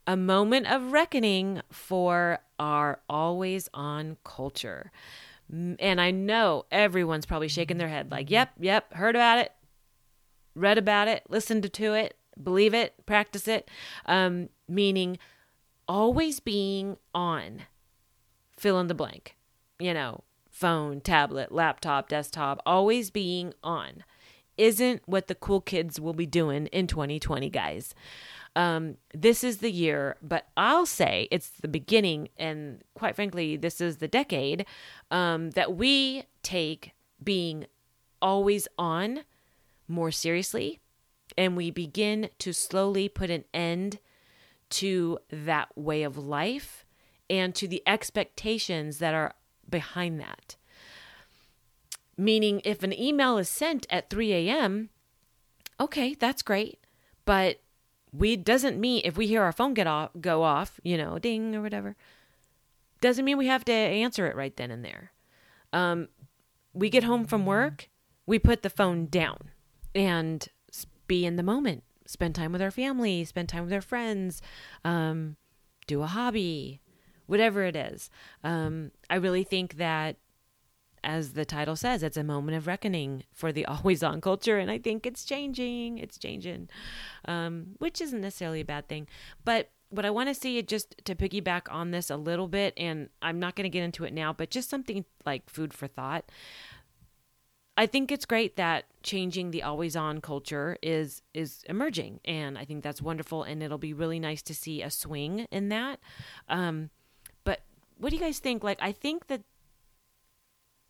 A 0.08 0.16
moment 0.16 0.68
of 0.68 0.94
reckoning 0.94 1.62
for 1.70 2.40
our 2.58 3.02
always 3.10 3.68
on 3.74 4.16
culture. 4.24 4.90
And 5.52 6.00
I 6.00 6.12
know 6.12 6.66
everyone's 6.72 7.26
probably 7.26 7.50
shaking 7.50 7.78
their 7.78 7.90
head 7.90 8.10
like, 8.10 8.32
yep, 8.32 8.52
yep, 8.60 8.94
heard 8.94 9.16
about 9.16 9.40
it, 9.40 9.52
read 10.56 10.78
about 10.78 11.08
it, 11.08 11.24
listened 11.30 11.72
to 11.72 11.94
it, 11.94 12.16
believe 12.42 12.74
it, 12.74 12.94
practice 13.06 13.48
it. 13.48 13.70
Um, 14.06 14.50
meaning 14.68 15.18
always 15.88 16.40
being 16.40 16.98
on, 17.14 17.64
fill 18.58 18.80
in 18.80 18.88
the 18.88 18.94
blank, 18.94 19.36
you 19.78 19.94
know, 19.94 20.24
phone, 20.50 21.02
tablet, 21.02 21.52
laptop, 21.52 22.08
desktop, 22.08 22.62
always 22.66 23.10
being 23.10 23.54
on 23.64 24.04
isn't 24.58 25.02
what 25.06 25.28
the 25.28 25.36
cool 25.36 25.60
kids 25.60 26.00
will 26.00 26.14
be 26.14 26.26
doing 26.26 26.68
in 26.68 26.88
2020, 26.88 27.50
guys. 27.50 27.96
Um, 28.56 28.98
this 29.14 29.44
is 29.44 29.58
the 29.58 29.72
year, 29.72 30.18
but 30.22 30.48
I'll 30.58 30.86
say 30.86 31.28
it's 31.32 31.50
the 31.50 31.70
beginning, 31.70 32.30
and 32.38 32.82
quite 32.96 33.16
frankly, 33.16 33.56
this 33.56 33.80
is 33.80 33.98
the 33.98 34.08
decade 34.08 34.66
um, 35.10 35.52
that 35.52 35.76
we 35.76 36.24
take 36.44 36.92
being 37.24 37.68
always 38.22 38.68
on 38.78 39.22
more 39.88 40.12
seriously, 40.12 40.80
and 41.38 41.56
we 41.56 41.72
begin 41.72 42.30
to 42.40 42.52
slowly 42.52 43.08
put 43.08 43.30
an 43.30 43.46
end 43.54 44.00
to 44.70 45.20
that 45.30 45.70
way 45.78 46.04
of 46.04 46.18
life 46.18 46.86
and 47.30 47.56
to 47.56 47.68
the 47.68 47.82
expectations 47.88 48.98
that 48.98 49.14
are 49.14 49.34
behind 49.70 50.20
that. 50.20 50.58
Meaning, 52.18 52.62
if 52.66 52.84
an 52.84 52.94
email 52.94 53.38
is 53.38 53.48
sent 53.48 53.88
at 53.90 54.10
3 54.10 54.34
a.m., 54.34 54.90
okay, 55.80 56.14
that's 56.14 56.42
great. 56.42 56.80
But 57.26 57.61
we 58.14 58.36
doesn't 58.36 58.80
mean 58.80 59.02
if 59.06 59.18
we 59.18 59.28
hear 59.28 59.42
our 59.42 59.52
phone 59.52 59.74
get 59.74 59.88
off 59.88 60.12
go 60.20 60.44
off, 60.44 60.80
you 60.84 60.98
know, 60.98 61.18
ding 61.20 61.56
or 61.56 61.62
whatever, 61.62 61.96
doesn't 63.00 63.26
mean 63.26 63.38
we 63.38 63.48
have 63.48 63.66
to 63.66 63.74
answer 63.74 64.28
it 64.28 64.36
right 64.36 64.56
then 64.56 64.72
and 64.72 64.84
there. 64.84 65.12
Um, 65.74 66.10
we 66.74 66.90
get 66.90 67.04
home 67.04 67.26
from 67.26 67.46
work, 67.46 67.90
we 68.26 68.40
put 68.40 68.62
the 68.62 68.70
phone 68.70 69.08
down 69.08 69.52
and 69.94 70.48
be 71.08 71.26
in 71.26 71.36
the 71.36 71.44
moment. 71.44 71.84
Spend 72.06 72.36
time 72.36 72.54
with 72.54 72.62
our 72.62 72.72
family, 72.72 73.26
spend 73.26 73.50
time 73.50 73.66
with 73.66 73.74
our 73.74 73.82
friends, 73.82 74.42
um, 74.86 75.36
do 75.88 76.02
a 76.02 76.08
hobby, 76.08 76.80
whatever 77.28 77.64
it 77.64 77.76
is. 77.76 78.10
Um, 78.46 78.92
I 79.10 79.16
really 79.16 79.44
think 79.44 79.76
that 79.76 80.16
as 81.04 81.34
the 81.34 81.46
title 81.46 81.76
says, 81.76 82.04
it's 82.04 82.18
a 82.18 82.24
moment 82.24 82.58
of 82.58 82.68
reckoning 82.68 83.24
for 83.34 83.52
the 83.52 83.66
always 83.68 84.04
on 84.04 84.22
culture. 84.22 84.58
And 84.58 84.70
I 84.70 84.78
think 84.78 85.06
it's 85.06 85.26
changing. 85.26 85.98
It's 85.98 86.18
changing, 86.18 86.70
um, 87.26 87.76
which 87.80 88.02
isn't 88.02 88.22
necessarily 88.22 88.62
a 88.62 88.66
bad 88.66 88.88
thing. 88.88 89.08
But 89.44 89.70
what 89.90 90.06
I 90.06 90.10
want 90.10 90.30
to 90.30 90.36
see 90.36 90.62
just 90.62 90.96
to 91.06 91.16
piggyback 91.16 91.64
on 91.70 91.92
this 91.92 92.10
a 92.10 92.16
little 92.16 92.48
bit, 92.48 92.74
and 92.78 93.10
I'm 93.22 93.40
not 93.40 93.56
going 93.56 93.66
to 93.66 93.70
get 93.70 93.84
into 93.84 94.06
it 94.06 94.14
now, 94.14 94.34
but 94.34 94.50
just 94.50 94.70
something 94.70 95.06
like 95.26 95.50
food 95.50 95.74
for 95.74 95.88
thought. 95.88 96.26
I 97.78 97.86
think 97.86 98.12
it's 98.12 98.26
great 98.26 98.58
that 98.58 98.86
changing 99.02 99.52
the 99.52 99.64
always 99.64 99.96
on 99.96 100.22
culture 100.22 100.78
is 100.82 101.22
is 101.34 101.64
emerging, 101.68 102.20
and 102.26 102.58
I 102.58 102.66
think 102.66 102.84
that's 102.84 103.02
wonderful, 103.02 103.44
and 103.44 103.64
it'll 103.64 103.78
be 103.78 103.94
really 103.94 104.20
nice 104.20 104.42
to 104.44 104.56
see 104.56 104.82
a 104.82 104.90
swing 104.90 105.48
in 105.52 105.70
that. 105.70 106.00
Um, 106.48 106.90
but 107.44 107.62
what 107.98 108.10
do 108.10 108.16
you 108.16 108.22
guys 108.22 108.40
think? 108.40 108.64
Like, 108.64 108.80
I 108.82 108.92
think 108.92 109.28
that 109.28 109.42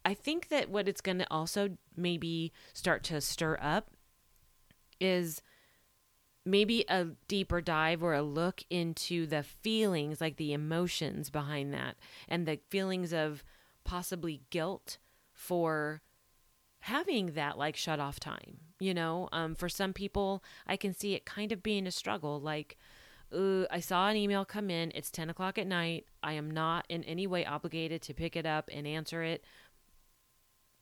I 0.03 0.13
think 0.13 0.49
that 0.49 0.69
what 0.69 0.87
it's 0.87 1.01
going 1.01 1.19
to 1.19 1.27
also 1.31 1.77
maybe 1.95 2.51
start 2.73 3.03
to 3.05 3.21
stir 3.21 3.57
up 3.61 3.91
is 4.99 5.41
maybe 6.45 6.85
a 6.89 7.05
deeper 7.27 7.61
dive 7.61 8.01
or 8.01 8.13
a 8.13 8.21
look 8.21 8.63
into 8.69 9.27
the 9.27 9.43
feelings, 9.43 10.19
like 10.19 10.37
the 10.37 10.53
emotions 10.53 11.29
behind 11.29 11.73
that, 11.73 11.97
and 12.27 12.47
the 12.47 12.59
feelings 12.69 13.13
of 13.13 13.43
possibly 13.83 14.41
guilt 14.49 14.97
for 15.33 16.01
having 16.81 17.33
that 17.33 17.57
like 17.57 17.75
shut 17.75 17.99
off 17.99 18.19
time. 18.19 18.57
You 18.79 18.95
know, 18.95 19.29
um, 19.31 19.53
for 19.53 19.69
some 19.69 19.93
people, 19.93 20.43
I 20.65 20.77
can 20.77 20.93
see 20.93 21.13
it 21.13 21.25
kind 21.25 21.51
of 21.51 21.61
being 21.61 21.85
a 21.85 21.91
struggle. 21.91 22.39
Like, 22.39 22.77
I 23.33 23.79
saw 23.79 24.09
an 24.09 24.17
email 24.17 24.43
come 24.43 24.69
in. 24.69 24.91
It's 24.93 25.11
10 25.11 25.29
o'clock 25.29 25.57
at 25.57 25.67
night. 25.67 26.05
I 26.21 26.33
am 26.33 26.51
not 26.51 26.85
in 26.89 27.03
any 27.05 27.27
way 27.27 27.45
obligated 27.45 28.01
to 28.03 28.13
pick 28.13 28.35
it 28.35 28.45
up 28.45 28.69
and 28.73 28.85
answer 28.85 29.23
it 29.23 29.43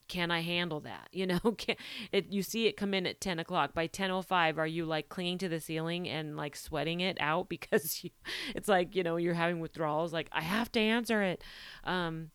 can 0.09 0.31
I 0.31 0.41
handle 0.41 0.81
that? 0.81 1.07
You 1.19 1.27
know, 1.27 1.39
can, 1.57 1.75
it, 2.11 2.31
you 2.31 2.43
see 2.43 2.67
it 2.67 2.77
come 2.77 2.93
in 2.93 3.05
at 3.05 3.19
10 3.19 3.39
o'clock. 3.39 3.73
By 3.73 3.87
10.05, 3.87 4.57
are 4.57 4.67
you 4.67 4.85
like 4.85 5.09
clinging 5.09 5.37
to 5.39 5.49
the 5.49 5.59
ceiling 5.59 6.07
and 6.07 6.37
like 6.37 6.55
sweating 6.55 7.01
it 7.01 7.17
out 7.19 7.49
because 7.49 8.03
you, 8.03 8.09
it's 8.55 8.67
like, 8.67 8.95
you 8.95 9.03
know, 9.03 9.17
you're 9.17 9.33
having 9.33 9.59
withdrawals? 9.59 10.13
Like, 10.13 10.29
I 10.31 10.41
have 10.41 10.71
to 10.73 10.79
answer 10.79 11.21
it. 11.21 11.43
Um, 11.83 12.31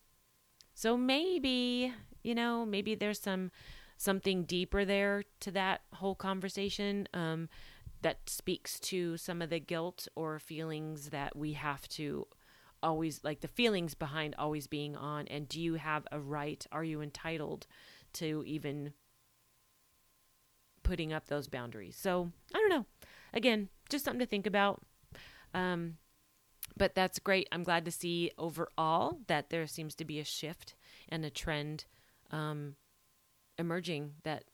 so 0.74 0.96
maybe, 0.96 1.92
you 2.22 2.34
know, 2.34 2.66
maybe 2.66 2.94
there's 2.94 3.20
some 3.20 3.50
something 3.96 4.42
deeper 4.42 4.84
there 4.84 5.22
to 5.40 5.50
that 5.52 5.82
whole 5.94 6.16
conversation 6.16 7.08
um, 7.14 7.48
that 8.02 8.28
speaks 8.28 8.78
to 8.80 9.16
some 9.16 9.40
of 9.40 9.50
the 9.50 9.60
guilt 9.60 10.08
or 10.16 10.38
feelings 10.38 11.10
that 11.10 11.36
we 11.36 11.52
have 11.52 11.88
to 11.88 12.26
always 12.84 13.24
like 13.24 13.40
the 13.40 13.48
feelings 13.48 13.94
behind 13.94 14.34
always 14.38 14.66
being 14.66 14.94
on 14.94 15.26
and 15.28 15.48
do 15.48 15.60
you 15.60 15.74
have 15.74 16.06
a 16.12 16.20
right 16.20 16.66
are 16.70 16.84
you 16.84 17.00
entitled 17.00 17.66
to 18.12 18.44
even 18.46 18.92
putting 20.82 21.12
up 21.12 21.26
those 21.26 21.48
boundaries? 21.48 21.96
So 21.96 22.30
i 22.54 22.58
don't 22.58 22.68
know. 22.68 22.86
Again 23.32 23.68
just 23.88 24.04
something 24.04 24.20
to 24.20 24.26
think 24.26 24.46
about. 24.46 24.82
Um, 25.52 25.98
but 26.76 26.94
that's 26.94 27.18
great. 27.18 27.48
I'm 27.52 27.62
glad 27.62 27.84
to 27.84 27.90
see 27.90 28.32
overall 28.38 29.18
that 29.28 29.50
there 29.50 29.66
seems 29.66 29.94
to 29.96 30.04
be 30.04 30.18
a 30.18 30.24
shift 30.24 30.74
and 31.08 31.24
a 31.24 31.30
trend 31.30 31.84
um, 32.30 32.76
emerging 33.58 34.14
that 34.24 34.44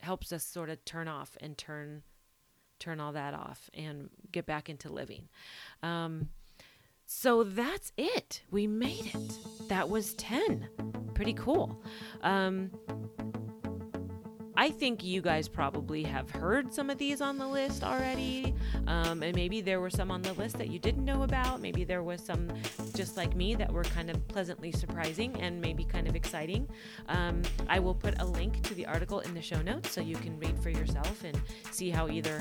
helps 0.00 0.32
us 0.32 0.44
sort 0.44 0.68
of 0.68 0.84
turn 0.84 1.08
off 1.08 1.36
and 1.40 1.56
turn 1.56 2.02
turn 2.78 2.98
all 2.98 3.12
that 3.12 3.32
off 3.32 3.70
and 3.74 4.10
get 4.32 4.44
back 4.44 4.68
into 4.68 4.92
living. 4.92 5.28
Um, 5.84 6.30
so 7.14 7.44
that's 7.44 7.92
it. 7.98 8.42
We 8.50 8.66
made 8.66 9.12
it. 9.14 9.38
That 9.68 9.88
was 9.88 10.14
10. 10.14 10.68
Pretty 11.14 11.34
cool. 11.34 11.82
Um, 12.22 12.70
I 14.62 14.70
think 14.70 15.02
you 15.02 15.20
guys 15.20 15.48
probably 15.48 16.04
have 16.04 16.30
heard 16.30 16.72
some 16.72 16.88
of 16.88 16.96
these 16.96 17.20
on 17.20 17.36
the 17.36 17.48
list 17.48 17.82
already. 17.82 18.54
Um, 18.86 19.24
and 19.24 19.34
maybe 19.34 19.60
there 19.60 19.80
were 19.80 19.90
some 19.90 20.08
on 20.12 20.22
the 20.22 20.34
list 20.34 20.56
that 20.58 20.68
you 20.68 20.78
didn't 20.78 21.04
know 21.04 21.24
about. 21.24 21.60
Maybe 21.60 21.82
there 21.82 22.04
was 22.04 22.20
some, 22.20 22.48
just 22.94 23.16
like 23.16 23.34
me, 23.34 23.56
that 23.56 23.72
were 23.72 23.82
kind 23.82 24.08
of 24.08 24.28
pleasantly 24.28 24.70
surprising 24.70 25.34
and 25.40 25.60
maybe 25.60 25.82
kind 25.82 26.06
of 26.06 26.14
exciting. 26.14 26.68
Um, 27.08 27.42
I 27.68 27.80
will 27.80 27.96
put 27.96 28.22
a 28.22 28.24
link 28.24 28.62
to 28.68 28.74
the 28.74 28.86
article 28.86 29.18
in 29.18 29.34
the 29.34 29.42
show 29.42 29.60
notes 29.62 29.90
so 29.90 30.00
you 30.00 30.14
can 30.14 30.38
read 30.38 30.56
for 30.60 30.70
yourself 30.70 31.24
and 31.24 31.40
see 31.72 31.90
how 31.90 32.08
either 32.08 32.40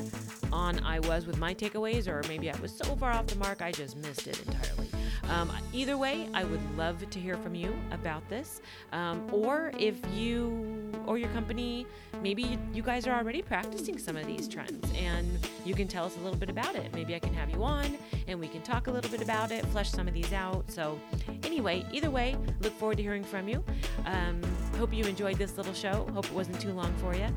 on 0.54 0.78
I 0.86 1.00
was 1.00 1.26
with 1.26 1.40
my 1.40 1.56
takeaways 1.56 2.08
or 2.08 2.22
maybe 2.28 2.52
I 2.52 2.60
was 2.60 2.72
so 2.72 2.96
far 2.98 3.14
off 3.14 3.26
the 3.26 3.38
mark 3.38 3.64
I 3.64 3.72
just 3.72 3.98
missed 3.98 4.28
it 4.28 4.40
entirely. 4.46 4.90
Um, 5.30 5.52
either 5.74 5.98
way, 5.98 6.28
I 6.34 6.44
would 6.44 6.62
love 6.78 7.10
to 7.10 7.20
hear 7.20 7.38
from 7.38 7.56
you 7.56 7.74
about 7.92 8.28
this. 8.30 8.62
Um, 8.92 9.28
or 9.32 9.72
if 9.80 9.96
you 10.14 10.92
or 11.06 11.18
your 11.18 11.30
company 11.30 11.88
maybe 12.22 12.58
you 12.74 12.82
guys 12.82 13.08
are 13.08 13.18
already 13.18 13.42
practicing 13.42 13.98
some 13.98 14.16
of 14.16 14.26
these 14.26 14.48
trends 14.48 14.92
and 14.98 15.28
you 15.66 15.74
can 15.74 15.88
tell 15.88 16.06
us 16.06 16.16
a 16.18 16.20
little 16.20 16.38
bit 16.38 16.50
about 16.50 16.76
it. 16.76 16.94
Maybe 16.94 17.16
I 17.16 17.20
can 17.20 17.34
have 17.34 17.50
you 17.50 17.64
on 17.64 17.98
and 18.28 18.40
we 18.40 18.48
can 18.48 18.62
talk 18.62 18.88
a 18.88 18.92
little 18.92 19.10
bit 19.10 19.22
about 19.22 19.52
it, 19.52 19.66
flesh 19.68 19.92
some 19.92 20.08
of 20.08 20.14
these 20.14 20.32
out. 20.34 20.70
So, 20.70 21.00
anyway, 21.44 21.86
either 21.92 22.10
way, 22.10 22.36
look 22.62 22.74
forward 22.74 22.98
to 22.98 23.04
hearing 23.04 23.24
from 23.24 23.48
you. 23.48 23.64
Um, 24.06 24.42
hope 24.78 24.94
you 24.94 25.06
enjoyed 25.06 25.38
this 25.38 25.58
little 25.58 25.74
show. 25.74 26.08
Hope 26.14 26.26
it 26.26 26.34
wasn't 26.34 26.60
too 26.60 26.72
long 26.72 26.94
for 26.96 27.16
you. 27.16 27.28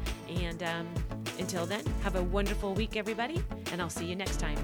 And 0.43 0.63
um, 0.63 0.87
until 1.39 1.67
then, 1.67 1.85
have 2.03 2.17
a 2.17 2.23
wonderful 2.23 2.75
week, 2.75 2.97
everybody, 2.97 3.43
and 3.73 3.81
I'll 3.81 3.91
see 3.91 4.07
you 4.07 4.17
next 4.17 4.39
time. 4.39 4.59